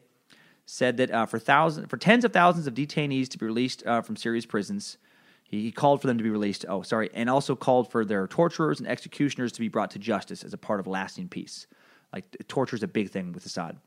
[0.66, 4.02] said that uh, for thousands, for tens of thousands of detainees to be released uh,
[4.02, 4.98] from Syria's prisons,
[5.44, 6.66] he, he called for them to be released.
[6.68, 10.44] Oh, sorry, and also called for their torturers and executioners to be brought to justice
[10.44, 11.68] as a part of lasting peace.
[12.12, 13.78] Like torture is a big thing with Assad,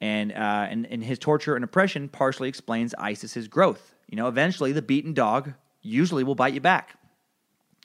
[0.00, 3.94] and uh, and and his torture and oppression partially explains ISIS's growth.
[4.08, 6.96] You know, eventually the beaten dog usually will bite you back.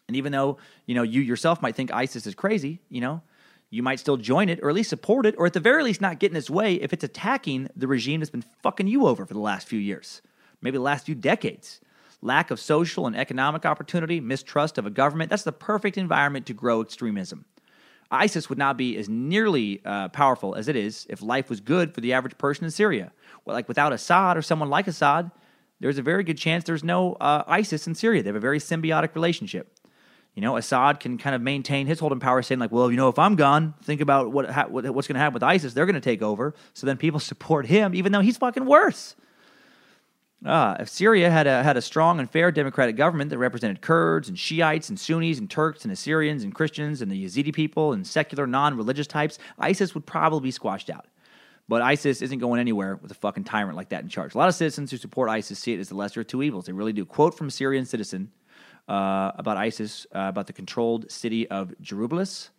[0.07, 0.57] And even though
[0.87, 3.21] you know you yourself might think ISIS is crazy, you know
[3.69, 6.01] you might still join it or at least support it, or at the very least
[6.01, 9.25] not get in its way if it's attacking the regime that's been fucking you over
[9.25, 10.21] for the last few years,
[10.61, 11.81] maybe the last few decades.
[12.21, 16.53] Lack of social and economic opportunity, mistrust of a government, that's the perfect environment to
[16.53, 17.45] grow extremism.
[18.11, 21.93] ISIS would not be as nearly uh, powerful as it is if life was good
[21.93, 23.11] for the average person in Syria.
[23.43, 25.31] Well, like without Assad or someone like Assad,
[25.79, 28.23] there's a very good chance there's no uh, ISIS in Syria.
[28.23, 29.74] They have a very symbiotic relationship.
[30.35, 32.97] You know, Assad can kind of maintain his hold in power, saying like, "Well, you
[32.97, 35.73] know, if I'm gone, think about what, ha- what what's going to happen with ISIS.
[35.73, 39.15] They're going to take over." So then people support him, even though he's fucking worse.
[40.45, 44.29] Uh, if Syria had a, had a strong and fair democratic government that represented Kurds
[44.29, 48.05] and Shiites and Sunnis and Turks and Assyrians and Christians and the Yazidi people and
[48.05, 51.07] secular non religious types, ISIS would probably be squashed out.
[51.67, 54.35] But ISIS isn't going anywhere with a fucking tyrant like that in charge.
[54.35, 56.65] A lot of citizens who support ISIS see it as the lesser of two evils.
[56.65, 57.05] They really do.
[57.05, 58.31] Quote from a Syrian citizen
[58.87, 62.49] uh, about ISIS, uh, about the controlled city of Jarablus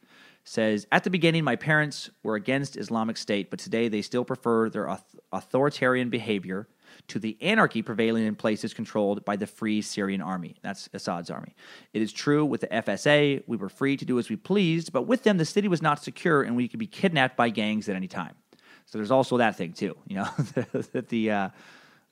[0.48, 4.70] says at the beginning my parents were against islamic state but today they still prefer
[4.70, 4.96] their
[5.32, 6.68] authoritarian behavior
[7.08, 10.56] to the anarchy prevailing in places controlled by the Free Syrian Army.
[10.62, 11.54] That's Assad's army.
[11.92, 15.02] It is true with the FSA, we were free to do as we pleased, but
[15.02, 17.96] with them, the city was not secure and we could be kidnapped by gangs at
[17.96, 18.34] any time.
[18.86, 20.24] So there's also that thing, too, you know,
[20.92, 21.48] that the, uh,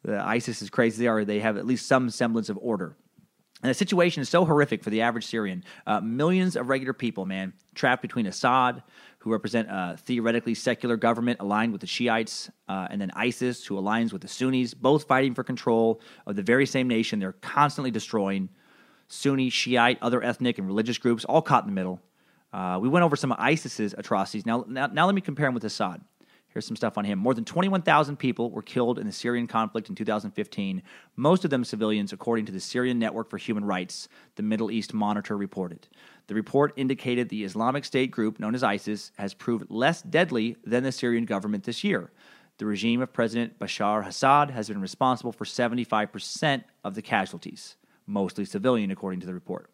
[0.03, 2.97] the ISIS is crazy they are, they have at least some semblance of order.
[3.65, 5.65] And the situation is so horrific for the average Syrian.
[5.87, 8.83] Uh, millions of regular people, man, trapped between Assad,
[9.21, 13.77] who represent a theoretically secular government aligned with the Shiites, uh, and then ISIS, who
[13.77, 17.91] aligns with the Sunnis, both fighting for control of the very same nation they're constantly
[17.91, 18.51] destroying.
[19.09, 22.03] Sunni, Shiite, other ethnic and religious groups, all caught in the middle.
[22.53, 24.45] Uh, we went over some of ISIS's atrocities.
[24.45, 26.03] Now, now, now let me compare them with Assad.
[26.55, 27.19] Here's some stuff on him.
[27.19, 30.83] More than 21,000 people were killed in the Syrian conflict in 2015,
[31.17, 34.95] most of them civilians, according to the Syrian Network for Human Rights, the Middle East
[34.95, 35.89] Monitor reported.
[36.29, 40.85] The report indicated the Islamic State group, known as ISIS, has proved less deadly than
[40.85, 42.13] the Syrian government this year.
[42.59, 47.75] The regime of President Bashar Assad has been responsible for 75% of the casualties,
[48.07, 49.71] mostly civilian, according to the report.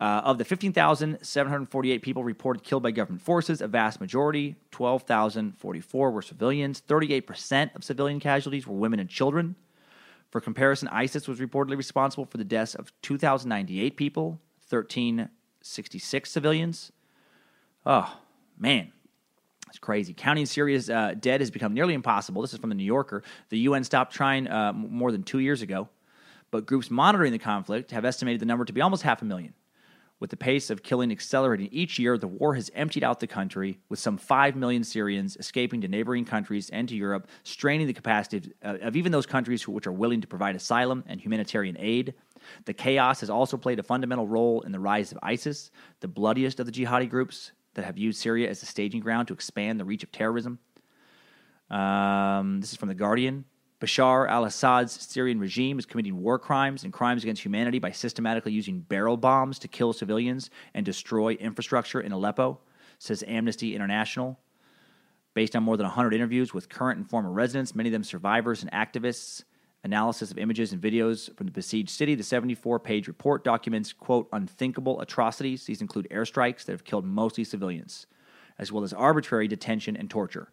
[0.00, 6.22] Uh, of the 15,748 people reported killed by government forces, a vast majority, 12,044, were
[6.22, 6.82] civilians.
[6.86, 9.54] 38% of civilian casualties were women and children.
[10.30, 16.90] For comparison, ISIS was reportedly responsible for the deaths of 2,098 people, 1,366 civilians.
[17.86, 18.18] Oh,
[18.58, 18.90] man.
[19.68, 20.12] It's crazy.
[20.12, 22.42] Counting Syria's uh, dead has become nearly impossible.
[22.42, 23.22] This is from the New Yorker.
[23.48, 25.88] The UN stopped trying uh, more than two years ago,
[26.50, 29.54] but groups monitoring the conflict have estimated the number to be almost half a million.
[30.24, 33.78] With the pace of killing accelerating each year, the war has emptied out the country,
[33.90, 38.50] with some 5 million Syrians escaping to neighboring countries and to Europe, straining the capacity
[38.62, 42.14] of, uh, of even those countries which are willing to provide asylum and humanitarian aid.
[42.64, 45.70] The chaos has also played a fundamental role in the rise of ISIS,
[46.00, 49.34] the bloodiest of the jihadi groups that have used Syria as a staging ground to
[49.34, 50.58] expand the reach of terrorism.
[51.68, 53.44] Um, this is from The Guardian.
[53.84, 58.52] Bashar al Assad's Syrian regime is committing war crimes and crimes against humanity by systematically
[58.52, 62.60] using barrel bombs to kill civilians and destroy infrastructure in Aleppo,
[62.98, 64.38] says Amnesty International.
[65.34, 68.62] Based on more than 100 interviews with current and former residents, many of them survivors
[68.62, 69.44] and activists,
[69.82, 74.30] analysis of images and videos from the besieged city, the 74 page report documents, quote,
[74.32, 75.66] unthinkable atrocities.
[75.66, 78.06] These include airstrikes that have killed mostly civilians,
[78.58, 80.48] as well as arbitrary detention and torture.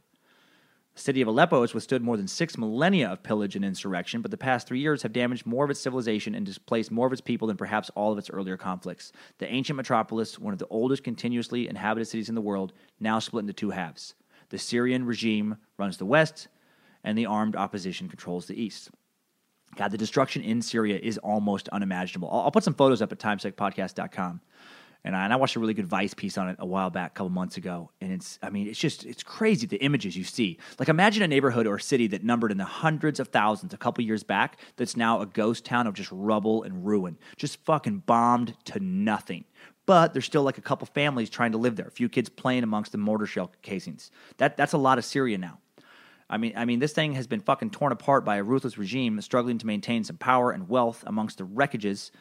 [0.94, 4.30] The city of Aleppo has withstood more than six millennia of pillage and insurrection, but
[4.30, 7.22] the past three years have damaged more of its civilization and displaced more of its
[7.22, 9.14] people than perhaps all of its earlier conflicts.
[9.38, 13.44] The ancient metropolis, one of the oldest continuously inhabited cities in the world, now split
[13.44, 14.16] into two halves.
[14.50, 16.50] The Syrian regime runs the west,
[17.06, 18.92] and the armed opposition controls the east.
[19.76, 22.30] God, the destruction in Syria is almost unimaginable.
[22.30, 24.42] I'll, I'll put some photos up at timesuckpodcast.com.
[25.04, 27.12] And I, and I, watched a really good Vice piece on it a while back,
[27.12, 30.24] a couple months ago, and it's I mean it's just it's crazy the images you
[30.24, 30.60] see.
[30.78, 33.78] Like imagine a neighborhood or a city that numbered in the hundreds of thousands a
[33.78, 38.00] couple years back that's now a ghost town of just rubble and ruin, just fucking
[38.06, 39.46] bombed to nothing.
[39.88, 42.64] But there's still like a couple families trying to live there, a few kids playing
[42.64, 44.12] amongst the mortar shell casings.
[44.38, 45.58] That that's a lot of Syria now.
[46.30, 49.20] I mean, I mean, this thing has been fucking torn apart by a ruthless regime
[49.20, 52.12] struggling to maintain some power and wealth amongst the wreckages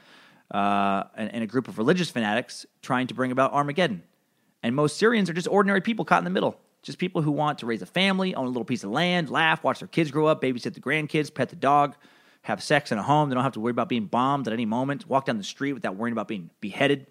[0.51, 4.03] uh, and, and a group of religious fanatics trying to bring about Armageddon.
[4.63, 6.59] And most Syrians are just ordinary people caught in the middle.
[6.83, 9.63] Just people who want to raise a family, own a little piece of land, laugh,
[9.63, 11.95] watch their kids grow up, babysit the grandkids, pet the dog,
[12.43, 13.29] have sex in a home.
[13.29, 15.75] They don't have to worry about being bombed at any moment, walk down the street
[15.75, 17.07] without worrying about being beheaded.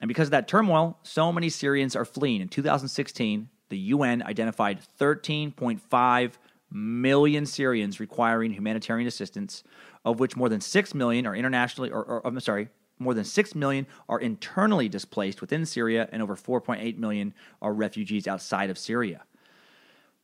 [0.00, 2.42] And because of that turmoil, so many Syrians are fleeing.
[2.42, 6.32] In 2016, the UN identified 13.5
[6.70, 9.62] million Syrians requiring humanitarian assistance,
[10.04, 13.54] of which more than 6 million are internationally, or, or I'm sorry, more than 6
[13.54, 19.22] million are internally displaced within Syria, and over 4.8 million are refugees outside of Syria.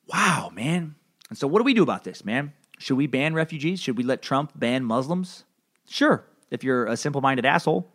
[0.07, 0.95] Wow, man.
[1.29, 2.53] And so, what do we do about this, man?
[2.79, 3.81] Should we ban refugees?
[3.81, 5.45] Should we let Trump ban Muslims?
[5.89, 7.91] Sure, if you're a simple minded asshole,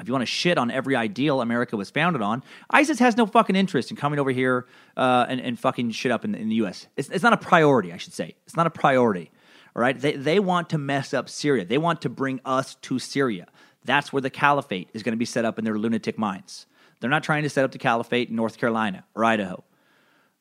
[0.00, 3.26] if you want to shit on every ideal America was founded on, ISIS has no
[3.26, 4.66] fucking interest in coming over here
[4.96, 6.86] uh, and, and fucking shit up in, in the U.S.
[6.96, 8.34] It's, it's not a priority, I should say.
[8.46, 9.30] It's not a priority.
[9.74, 11.64] All right, they, they want to mess up Syria.
[11.64, 13.46] They want to bring us to Syria.
[13.84, 16.66] That's where the caliphate is going to be set up in their lunatic minds.
[17.00, 19.64] They're not trying to set up the caliphate in North Carolina or Idaho.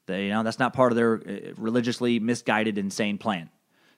[0.07, 3.49] They, you know, that's not part of their uh, religiously misguided, insane plan.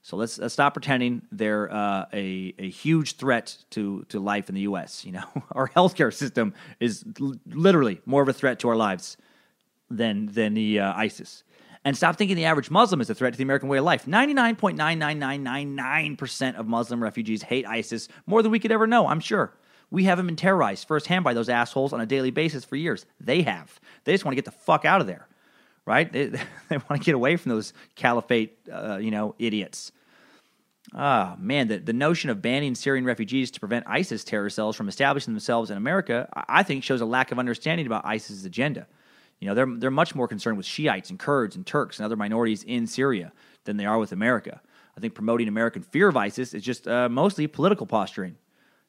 [0.03, 4.55] So let's, let's stop pretending they're uh, a, a huge threat to, to life in
[4.55, 5.05] the U.S.
[5.05, 9.17] You know, our healthcare system is l- literally more of a threat to our lives
[9.89, 11.43] than than the uh, ISIS.
[11.83, 14.05] And stop thinking the average Muslim is a threat to the American way of life.
[14.05, 19.51] 99.99999% of Muslim refugees hate ISIS more than we could ever know, I'm sure.
[19.89, 23.07] We haven't been terrorized firsthand by those assholes on a daily basis for years.
[23.19, 23.79] They have.
[24.03, 25.27] They just want to get the fuck out of there,
[25.85, 26.11] right?
[26.11, 29.91] They, they want to get away from those caliphate, uh, you know, idiots.
[30.93, 34.87] Ah, man, the, the notion of banning Syrian refugees to prevent ISIS terror cells from
[34.87, 38.87] establishing themselves in America, I think shows a lack of understanding about ISIS's agenda.
[39.41, 42.15] You know, they're, they're much more concerned with Shiites and Kurds and Turks and other
[42.15, 43.33] minorities in Syria
[43.65, 44.61] than they are with America.
[44.95, 48.37] I think promoting American fear of ISIS is just uh, mostly political posturing.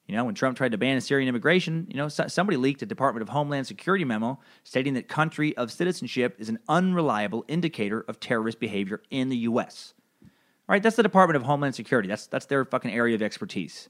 [0.06, 2.86] You know, when Trump tried to ban Syrian immigration, you know, so, somebody leaked a
[2.86, 8.20] Department of Homeland Security memo stating that country of citizenship is an unreliable indicator of
[8.20, 9.94] terrorist behavior in the U.S.
[10.22, 10.28] All
[10.68, 12.08] right, that's the Department of Homeland Security.
[12.08, 13.88] That's that's their fucking area of expertise.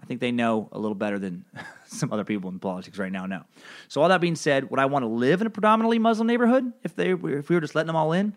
[0.00, 1.44] I think they know a little better than
[1.86, 3.42] some other people in politics right now know.
[3.88, 6.72] So all that being said, would I want to live in a predominantly Muslim neighborhood
[6.84, 8.34] if they if we were just letting them all in?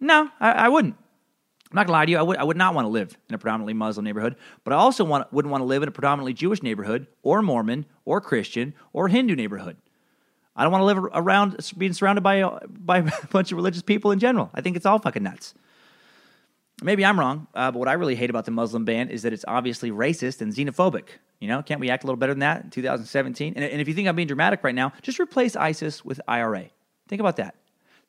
[0.00, 0.96] No, I, I wouldn't.
[1.70, 2.18] I'm not gonna lie to you.
[2.18, 4.76] I would I would not want to live in a predominantly Muslim neighborhood, but I
[4.76, 8.74] also want, wouldn't want to live in a predominantly Jewish neighborhood, or Mormon, or Christian,
[8.92, 9.76] or Hindu neighborhood.
[10.54, 13.82] I don't want to live around being surrounded by uh, by a bunch of religious
[13.82, 14.50] people in general.
[14.54, 15.54] I think it's all fucking nuts.
[16.82, 19.32] Maybe I'm wrong, uh, but what I really hate about the Muslim ban is that
[19.32, 21.08] it's obviously racist and xenophobic.
[21.40, 23.54] You know, can't we act a little better than that in 2017?
[23.56, 26.66] And, and if you think I'm being dramatic right now, just replace ISIS with IRA.
[27.08, 27.54] Think about that.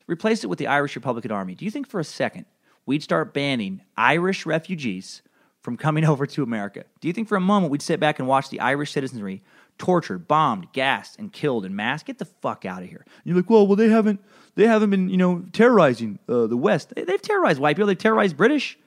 [0.07, 1.55] Replace it with the Irish Republican Army.
[1.55, 2.45] Do you think for a second
[2.85, 5.21] we'd start banning Irish refugees
[5.61, 6.83] from coming over to America?
[6.99, 9.43] Do you think for a moment we'd sit back and watch the Irish citizenry
[9.77, 12.03] tortured, bombed, gassed, and killed in mass?
[12.03, 13.05] Get the fuck out of here.
[13.05, 14.19] And you're like, well, well, they haven't
[14.57, 16.93] they haven't been, you know, terrorizing uh, the West.
[16.95, 17.87] They, have terrorized white people.
[17.87, 18.77] They've terrorized British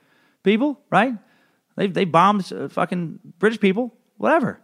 [0.42, 1.14] people, right?
[1.76, 4.60] They've, they bombed uh, fucking British people, whatever.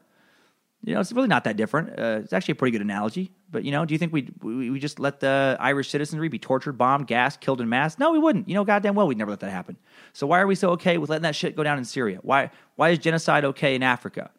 [0.85, 1.99] You know, it's really not that different.
[1.99, 3.31] Uh, it's actually a pretty good analogy.
[3.51, 6.73] But, you know, do you think we, we just let the Irish citizenry be tortured,
[6.73, 8.01] bombed, gassed, killed in mass?
[8.01, 8.49] No, we wouldn't.
[8.49, 9.77] You know, goddamn well we'd never let that happen.
[10.13, 12.19] So why are we so okay with letting that shit go down in Syria?
[12.23, 14.31] Why, why is genocide okay in Africa?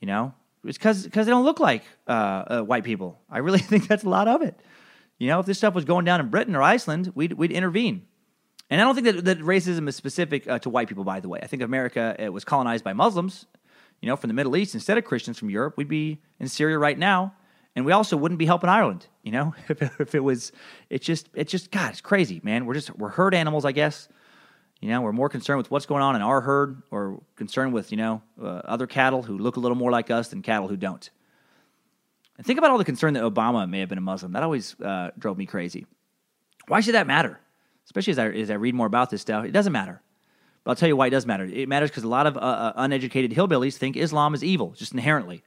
[0.00, 0.34] You know,
[0.64, 3.20] it's because they don't look like uh, uh, white people.
[3.30, 4.58] I really think that's a lot of it.
[5.20, 8.06] You know, if this stuff was going down in Britain or Iceland, we'd, we'd intervene.
[8.70, 11.28] And I don't think that, that racism is specific uh, to white people, by the
[11.28, 11.38] way.
[11.42, 13.44] I think America uh, was colonized by Muslims,
[14.00, 15.74] you know, from the Middle East instead of Christians from Europe.
[15.76, 17.34] We'd be in Syria right now.
[17.76, 20.52] And we also wouldn't be helping Ireland, you know, if, if it was,
[20.88, 22.64] it's just, it's just, God, it's crazy, man.
[22.66, 24.08] We're just, we're herd animals, I guess.
[24.80, 27.90] You know, we're more concerned with what's going on in our herd or concerned with,
[27.90, 30.78] you know, uh, other cattle who look a little more like us than cattle who
[30.78, 31.10] don't.
[32.40, 34.32] And think about all the concern that Obama may have been a Muslim.
[34.32, 35.84] That always uh, drove me crazy.
[36.68, 37.38] Why should that matter?
[37.84, 40.00] Especially as I, as I read more about this stuff, it doesn't matter.
[40.64, 41.44] But I'll tell you why it does matter.
[41.44, 44.94] It matters because a lot of uh, uh, uneducated hillbillies think Islam is evil, just
[44.94, 45.42] inherently.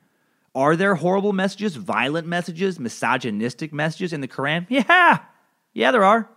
[0.54, 4.68] Are there horrible messages, violent messages, misogynistic messages in the Quran?
[4.70, 5.18] Yeah,
[5.74, 6.30] yeah, there are.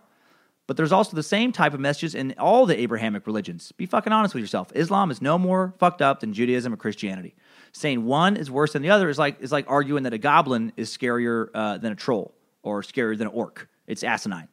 [0.65, 3.71] But there's also the same type of messages in all the Abrahamic religions.
[3.73, 4.71] Be fucking honest with yourself.
[4.73, 7.35] Islam is no more fucked up than Judaism or Christianity
[7.77, 10.73] saying one is worse than the other is like is like arguing that a goblin
[10.77, 13.67] is scarier uh, than a troll or scarier than an orc.
[13.87, 14.47] It's asinine.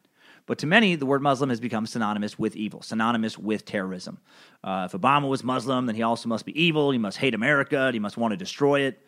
[0.47, 4.19] But to many, the word Muslim has become synonymous with evil, synonymous with terrorism.
[4.63, 6.91] Uh, if Obama was Muslim, then he also must be evil.
[6.91, 7.91] He must hate America.
[7.93, 9.01] He must want to destroy it.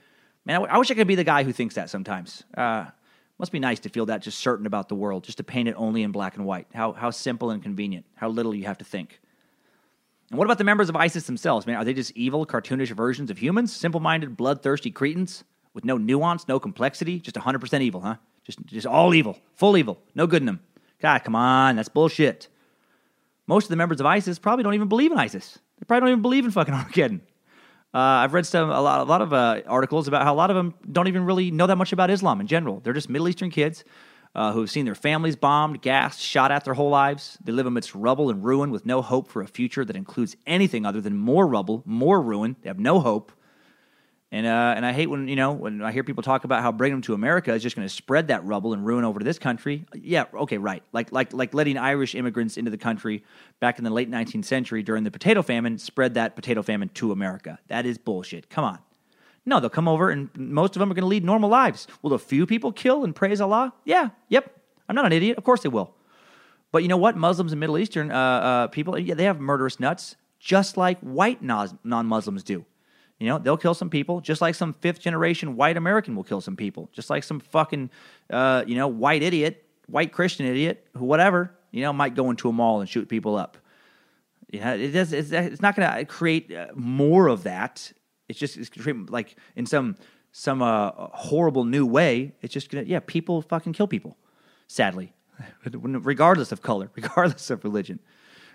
[0.46, 2.42] Man, I, w- I wish I could be the guy who thinks that sometimes.
[2.56, 2.86] Uh,
[3.38, 5.74] must be nice to feel that just certain about the world, just to paint it
[5.76, 6.68] only in black and white.
[6.72, 9.20] How, how simple and convenient, how little you have to think.
[10.30, 11.76] And what about the members of ISIS themselves, man?
[11.76, 13.74] Are they just evil, cartoonish versions of humans?
[13.74, 17.20] Simple minded, bloodthirsty cretins with no nuance, no complexity?
[17.20, 18.16] Just 100% evil, huh?
[18.44, 20.60] Just, just all evil, full evil, no good in them.
[21.00, 22.48] God, come on, that's bullshit.
[23.46, 25.58] Most of the members of ISIS probably don't even believe in ISIS.
[25.78, 27.22] They probably don't even believe in fucking Armageddon.
[27.94, 30.50] Uh, I've read some a lot, a lot of uh, articles about how a lot
[30.50, 32.80] of them don't even really know that much about Islam in general.
[32.80, 33.84] They're just Middle Eastern kids
[34.37, 37.39] uh, who have seen their families bombed, gassed, shot at their whole lives.
[37.43, 40.84] They live amidst rubble and ruin with no hope for a future that includes anything
[40.84, 42.55] other than more rubble, more ruin.
[42.61, 43.32] They have no hope.
[44.30, 46.70] And uh, and I hate when you know when I hear people talk about how
[46.70, 49.24] bringing them to America is just going to spread that rubble and ruin over to
[49.24, 49.87] this country.
[49.95, 50.82] Yeah, okay, right.
[50.93, 53.24] Like like like letting Irish immigrants into the country
[53.61, 57.12] back in the late 19th century during the potato famine spread that potato famine to
[57.12, 57.59] America.
[57.68, 58.51] That is bullshit.
[58.51, 58.78] Come on.
[59.47, 61.86] No, they'll come over and most of them are going to lead normal lives.
[62.03, 63.72] Will a few people kill and praise Allah?
[63.84, 64.53] Yeah, yep.
[64.88, 65.38] I'm not an idiot.
[65.38, 65.94] Of course they will.
[66.72, 67.16] But you know what?
[67.16, 71.42] Muslims and Middle Eastern uh, uh, people, yeah, they have murderous nuts, just like white
[71.42, 72.64] non Muslims do.
[73.18, 76.42] You know, they'll kill some people, just like some fifth generation white American will kill
[76.42, 77.90] some people, just like some fucking,
[78.28, 82.49] uh, you know, white idiot, white Christian idiot, who whatever, you know, might go into
[82.49, 83.57] a mall and shoot people up.
[84.51, 85.12] Yeah, it does.
[85.12, 87.92] It's, it's not going to create uh, more of that.
[88.28, 88.70] It's just it's
[89.08, 89.96] like in some
[90.32, 92.34] some uh, horrible new way.
[92.42, 94.16] It's just gonna yeah, people fucking kill people.
[94.66, 95.12] Sadly,
[95.64, 98.00] regardless of color, regardless of religion.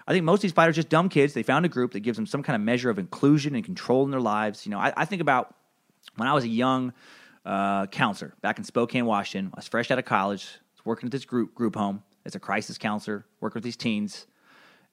[0.08, 1.34] I think most of these fighters are just dumb kids.
[1.34, 4.04] They found a group that gives them some kind of measure of inclusion and control
[4.04, 4.66] in their lives.
[4.66, 5.56] You know, I, I think about
[6.16, 6.94] when I was a young
[7.46, 9.52] uh, counselor back in Spokane, Washington.
[9.54, 10.48] I was fresh out of college.
[10.76, 14.28] Was working at this group group home as a crisis counselor, working with these teens.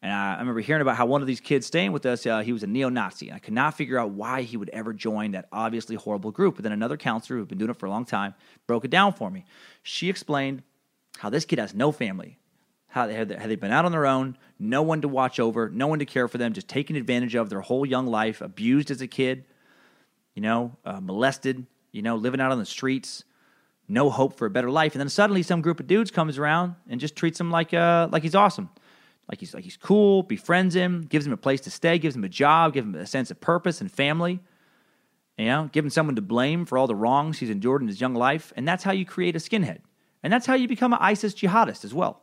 [0.00, 2.52] And I, remember hearing about how one of these kids staying with us, uh, he
[2.52, 3.28] was a neo-Nazi.
[3.28, 6.54] And I could not figure out why he would ever join that obviously horrible group.
[6.54, 8.34] But then another counselor who'd been doing it for a long time
[8.66, 9.44] broke it down for me.
[9.82, 10.62] She explained
[11.18, 12.38] how this kid has no family,
[12.86, 15.68] how they had, had they been out on their own, no one to watch over,
[15.68, 18.92] no one to care for them, just taken advantage of their whole young life, abused
[18.92, 19.44] as a kid,
[20.34, 23.24] you know, uh, molested, you know, living out on the streets,
[23.88, 26.76] no hope for a better life, and then suddenly some group of dudes comes around
[26.88, 28.68] and just treats him like uh, like he's awesome,
[29.28, 32.24] like he's like he's cool, befriends him, gives him a place to stay, gives him
[32.24, 34.40] a job, gives him a sense of purpose and family.
[35.36, 38.14] You know, giving someone to blame for all the wrongs he's endured in his young
[38.14, 39.80] life, and that's how you create a skinhead.
[40.22, 42.22] And that's how you become an ISIS jihadist as well.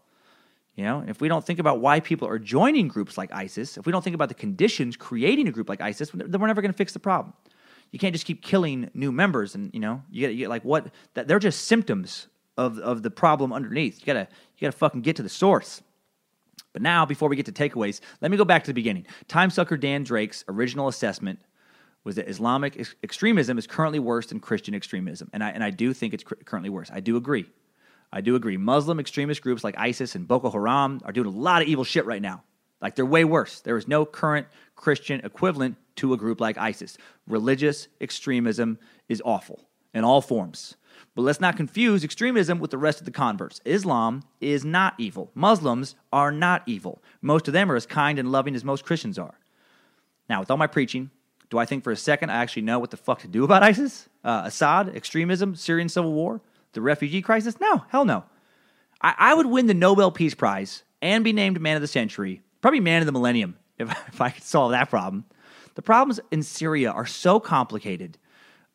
[0.75, 3.85] You know, if we don't think about why people are joining groups like ISIS, if
[3.85, 6.73] we don't think about the conditions creating a group like ISIS, then we're never going
[6.73, 7.33] to fix the problem.
[7.91, 11.29] You can't just keep killing new members, and you know, you get like what that
[11.29, 12.27] they're just symptoms
[12.57, 14.01] of of the problem underneath.
[14.01, 14.27] You gotta
[14.57, 15.81] you gotta fucking get to the source.
[16.73, 19.07] But now, before we get to takeaways, let me go back to the beginning.
[19.27, 21.39] Time sucker Dan Drake's original assessment
[22.03, 25.69] was that Islamic ex- extremism is currently worse than Christian extremism, and I and I
[25.69, 26.89] do think it's cr- currently worse.
[26.91, 27.45] I do agree.
[28.11, 28.57] I do agree.
[28.57, 32.05] Muslim extremist groups like ISIS and Boko Haram are doing a lot of evil shit
[32.05, 32.43] right now.
[32.81, 33.61] Like they're way worse.
[33.61, 36.97] There is no current Christian equivalent to a group like ISIS.
[37.27, 38.77] Religious extremism
[39.09, 40.75] is awful in all forms.
[41.15, 43.61] But let's not confuse extremism with the rest of the converts.
[43.63, 45.31] Islam is not evil.
[45.33, 47.01] Muslims are not evil.
[47.21, 49.39] Most of them are as kind and loving as most Christians are.
[50.29, 51.11] Now, with all my preaching,
[51.49, 53.63] do I think for a second I actually know what the fuck to do about
[53.71, 54.09] ISIS?
[54.23, 56.41] Uh, Assad, extremism, Syrian civil war?
[56.73, 57.59] The refugee crisis?
[57.59, 58.25] No, hell no.
[59.01, 62.41] I, I would win the Nobel Peace Prize and be named Man of the Century,
[62.61, 65.25] probably Man of the Millennium, if, if I could solve that problem.
[65.75, 68.17] The problems in Syria are so complicated.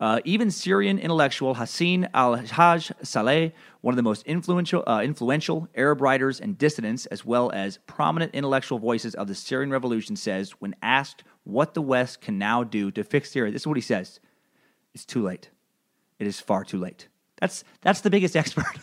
[0.00, 5.68] Uh, even Syrian intellectual Hassan al Haj Saleh, one of the most influential, uh, influential
[5.74, 10.52] Arab writers and dissidents, as well as prominent intellectual voices of the Syrian revolution, says
[10.52, 13.82] when asked what the West can now do to fix Syria, this is what he
[13.82, 14.20] says
[14.94, 15.50] It's too late.
[16.18, 17.08] It is far too late.
[17.38, 18.78] That's that's the biggest expert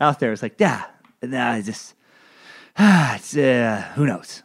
[0.00, 0.32] out there.
[0.32, 0.84] It's like, yeah,
[1.22, 1.94] nah, it's just,
[2.78, 4.42] ah, it's uh, who knows.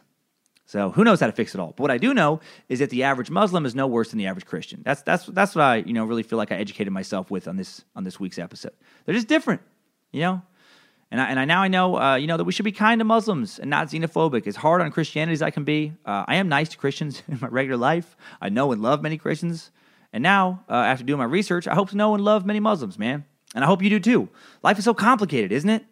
[0.68, 1.68] So who knows how to fix it all?
[1.68, 4.26] But what I do know is that the average Muslim is no worse than the
[4.26, 4.82] average Christian.
[4.84, 7.56] That's that's that's what I you know really feel like I educated myself with on
[7.56, 8.74] this on this week's episode.
[9.06, 9.62] They're just different,
[10.12, 10.42] you know.
[11.10, 12.98] And I, and I now I know uh, you know that we should be kind
[12.98, 14.46] to Muslims and not xenophobic.
[14.46, 17.38] As hard on Christianity as I can be, uh, I am nice to Christians in
[17.40, 18.14] my regular life.
[18.38, 19.70] I know and love many Christians,
[20.12, 22.98] and now uh, after doing my research, I hope to know and love many Muslims.
[22.98, 24.28] Man, and I hope you do too.
[24.62, 25.82] Life is so complicated, isn't it?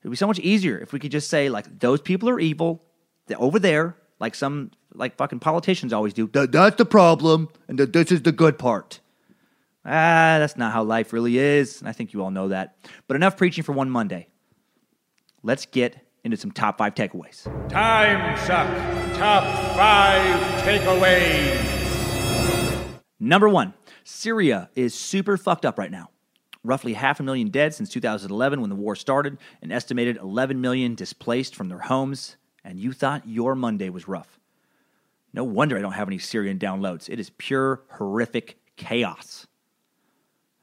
[0.00, 2.82] It'd be so much easier if we could just say, like, those people are evil.
[3.26, 6.28] They're over there, like some like fucking politicians always do.
[6.32, 9.00] That's the problem, and this is the good part.
[9.84, 11.80] Ah, that's not how life really is.
[11.80, 12.76] And I think you all know that.
[13.08, 14.28] But enough preaching for one Monday.
[15.42, 17.44] Let's get into some top five takeaways.
[17.70, 18.68] Time suck.
[19.16, 19.42] Top
[19.74, 21.80] five takeaways.
[23.18, 23.72] Number one,
[24.04, 26.10] Syria is super fucked up right now.
[26.62, 30.94] Roughly half a million dead since 2011 when the war started, an estimated 11 million
[30.94, 34.38] displaced from their homes, and you thought your Monday was rough.
[35.32, 37.08] No wonder I don't have any Syrian downloads.
[37.08, 39.46] It is pure horrific chaos.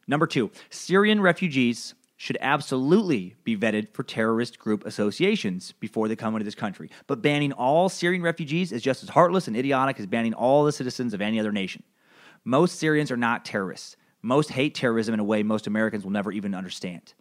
[0.07, 6.33] Number two, Syrian refugees should absolutely be vetted for terrorist group associations before they come
[6.33, 6.89] into this country.
[7.05, 10.71] But banning all Syrian refugees is just as heartless and idiotic as banning all the
[10.71, 11.83] citizens of any other nation.
[12.43, 13.97] Most Syrians are not terrorists.
[14.23, 17.13] Most hate terrorism in a way most Americans will never even understand.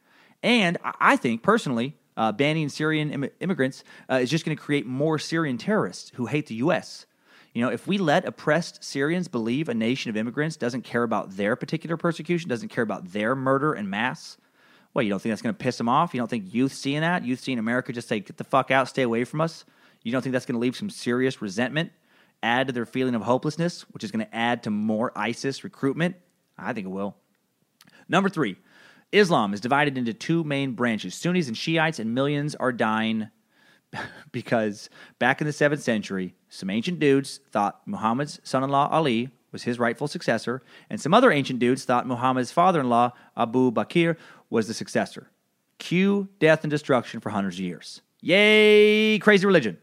[0.42, 4.86] And I think, personally, uh, banning Syrian Im- immigrants uh, is just going to create
[4.86, 7.06] more Syrian terrorists who hate the U.S.
[7.52, 11.36] You know, if we let oppressed Syrians believe a nation of immigrants doesn't care about
[11.36, 14.36] their particular persecution, doesn't care about their murder and mass,
[14.96, 16.14] well, you don't think that's going to piss them off?
[16.14, 18.88] You don't think youth seeing that, youth seeing America just say, get the fuck out,
[18.88, 19.66] stay away from us?
[20.02, 21.92] You don't think that's going to leave some serious resentment,
[22.42, 26.16] add to their feeling of hopelessness, which is going to add to more ISIS recruitment?
[26.56, 27.14] I think it will.
[28.08, 28.56] Number three,
[29.16, 33.28] Islam is divided into two main branches Sunnis and Shiites, and millions are dying
[34.32, 39.30] because back in the 7th century, some ancient dudes thought Muhammad's son in law Ali
[39.52, 43.70] was his rightful successor, and some other ancient dudes thought Muhammad's father in law Abu
[43.70, 44.16] Bakr
[44.50, 45.30] was the successor.
[45.78, 48.02] Cue death and destruction for hundreds of years.
[48.20, 49.78] Yay, crazy religion.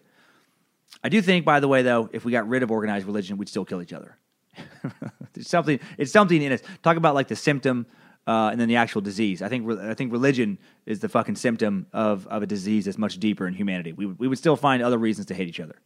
[1.03, 3.49] I do think, by the way, though, if we got rid of organized religion, we'd
[3.49, 4.17] still kill each other.
[5.35, 5.79] it's something.
[5.97, 6.61] It's something in us.
[6.83, 7.85] Talk about like the symptom
[8.25, 9.41] uh, and then the actual disease.
[9.41, 13.17] I think I think religion is the fucking symptom of, of a disease that's much
[13.19, 13.93] deeper in humanity.
[13.93, 15.79] We, we would still find other reasons to hate each other.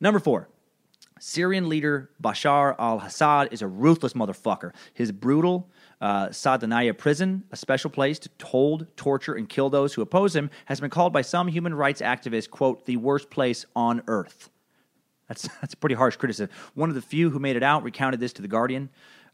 [0.00, 0.48] Number four,
[1.20, 4.72] Syrian leader Bashar al Assad is a ruthless motherfucker.
[4.94, 5.70] His brutal
[6.00, 10.50] uh, Saydnaya prison, a special place to hold, torture, and kill those who oppose him,
[10.64, 14.50] has been called by some human rights activists, quote, the worst place on earth.
[15.28, 16.48] That's, that's a pretty harsh criticism.
[16.74, 18.90] One of the few who made it out recounted this to The Guardian.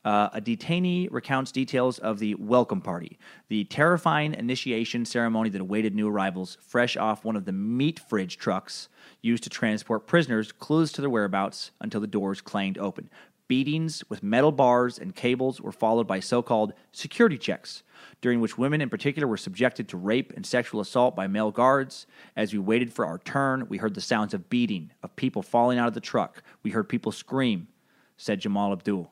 [0.09, 3.19] Uh, a detainee recounts details of the welcome party,
[3.49, 8.39] the terrifying initiation ceremony that awaited new arrivals fresh off one of the meat fridge
[8.39, 8.89] trucks
[9.21, 13.11] used to transport prisoners clueless to their whereabouts until the doors clanged open.
[13.49, 17.83] Beatings with metal bars and cables were followed by so called security checks,
[18.23, 22.07] during which women in particular were subjected to rape and sexual assault by male guards.
[22.35, 25.79] As we waited for our turn, we heard the sounds of beating, of people falling
[25.79, 26.43] out of the truck.
[26.63, 27.69] We heard people scream,
[28.17, 29.11] said Jamal Abdul.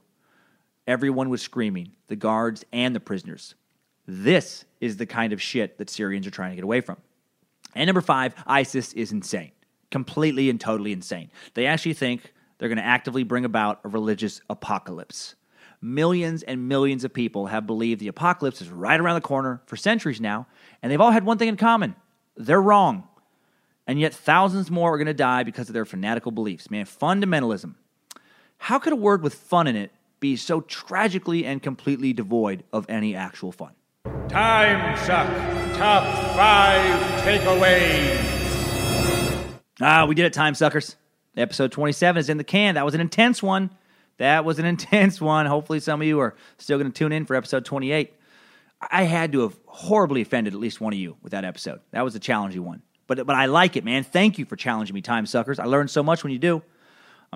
[0.86, 3.54] Everyone was screaming, the guards and the prisoners.
[4.06, 6.98] This is the kind of shit that Syrians are trying to get away from.
[7.74, 9.52] And number five, ISIS is insane.
[9.90, 11.30] Completely and totally insane.
[11.54, 15.34] They actually think they're going to actively bring about a religious apocalypse.
[15.82, 19.76] Millions and millions of people have believed the apocalypse is right around the corner for
[19.76, 20.46] centuries now,
[20.82, 21.94] and they've all had one thing in common
[22.36, 23.08] they're wrong.
[23.86, 26.70] And yet, thousands more are going to die because of their fanatical beliefs.
[26.70, 27.74] Man, fundamentalism.
[28.58, 32.86] How could a word with fun in it be so tragically and completely devoid of
[32.88, 33.72] any actual fun.
[34.28, 35.26] Time suck.
[35.76, 38.34] Top five takeaways.
[39.80, 40.96] Ah, we did it, time suckers.
[41.36, 42.76] Episode 27 is in the can.
[42.76, 43.70] That was an intense one.
[44.18, 45.46] That was an intense one.
[45.46, 48.14] Hopefully, some of you are still going to tune in for episode 28.
[48.90, 51.80] I had to have horribly offended at least one of you with that episode.
[51.92, 52.82] That was a challenging one.
[53.06, 54.02] But, but I like it, man.
[54.04, 55.58] Thank you for challenging me, time suckers.
[55.58, 56.62] I learned so much when you do.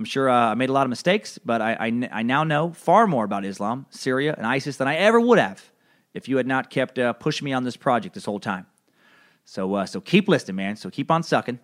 [0.00, 2.72] I'm sure uh, I made a lot of mistakes, but I, I, I, now know
[2.72, 5.62] far more about Islam, Syria, and ISIS than I ever would have
[6.14, 8.64] if you had not kept uh, pushing me on this project this whole time.
[9.44, 10.76] So, uh, so keep listening, man.
[10.76, 11.58] So keep on sucking.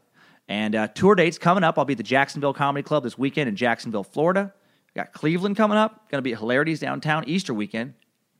[0.48, 1.78] And uh, tour dates coming up.
[1.78, 4.52] I'll be at the Jacksonville Comedy Club this weekend in Jacksonville, Florida.
[4.94, 6.10] Got Cleveland coming up.
[6.10, 7.94] Going to be at Hilarities downtown Easter weekend,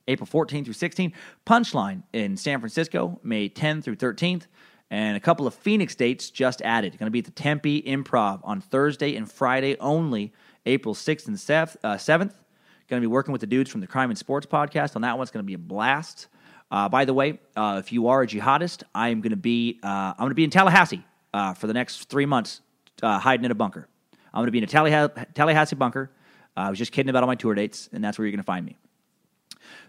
[0.07, 1.13] April 14th through 16th.
[1.47, 4.43] Punchline in San Francisco, May 10th through 13th
[4.89, 6.97] and a couple of Phoenix dates just added.
[6.97, 10.33] Going to be at the Tempe Improv on Thursday and Friday only,
[10.65, 11.75] April 6th and 7th.
[11.83, 11.97] Uh,
[12.87, 15.17] going to be working with the dudes from the Crime and Sports podcast on that
[15.17, 15.23] one.
[15.23, 16.27] It's going to be a blast.
[16.71, 19.79] Uh, by the way, uh, if you are a jihadist, I am going to be
[19.83, 21.03] uh, I'm going to be in Tallahassee
[21.33, 22.61] uh, for the next three months,
[23.01, 23.87] uh, hiding in a bunker.
[24.33, 26.11] I'm going to be in a Tallahassee, Tallahassee bunker.
[26.55, 28.43] I was just kidding about all my tour dates, and that's where you're going to
[28.43, 28.77] find me.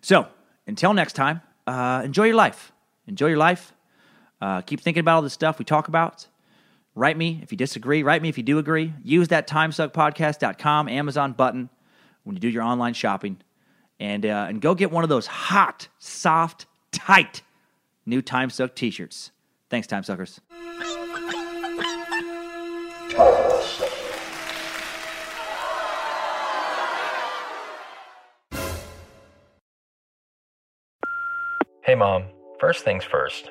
[0.02, 0.28] So
[0.66, 2.72] until next time, enjoy your life.
[3.06, 3.72] Enjoy your life.
[4.40, 6.26] Uh, keep thinking about all the stuff we talk about.
[6.94, 8.02] Write me if you disagree.
[8.02, 8.92] Write me if you do agree.
[9.04, 11.68] Use that timesuckpodcast.com Amazon button
[12.24, 13.38] when you do your online shopping.
[14.00, 17.42] And, uh, and go get one of those hot, soft, tight
[18.06, 19.30] new Time Suck t shirts.
[19.70, 20.40] Thanks, Time Suckers.
[31.82, 32.24] Hey, Mom.
[32.60, 33.50] First things first.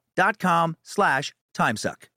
[0.21, 2.10] dot com slash timesuck.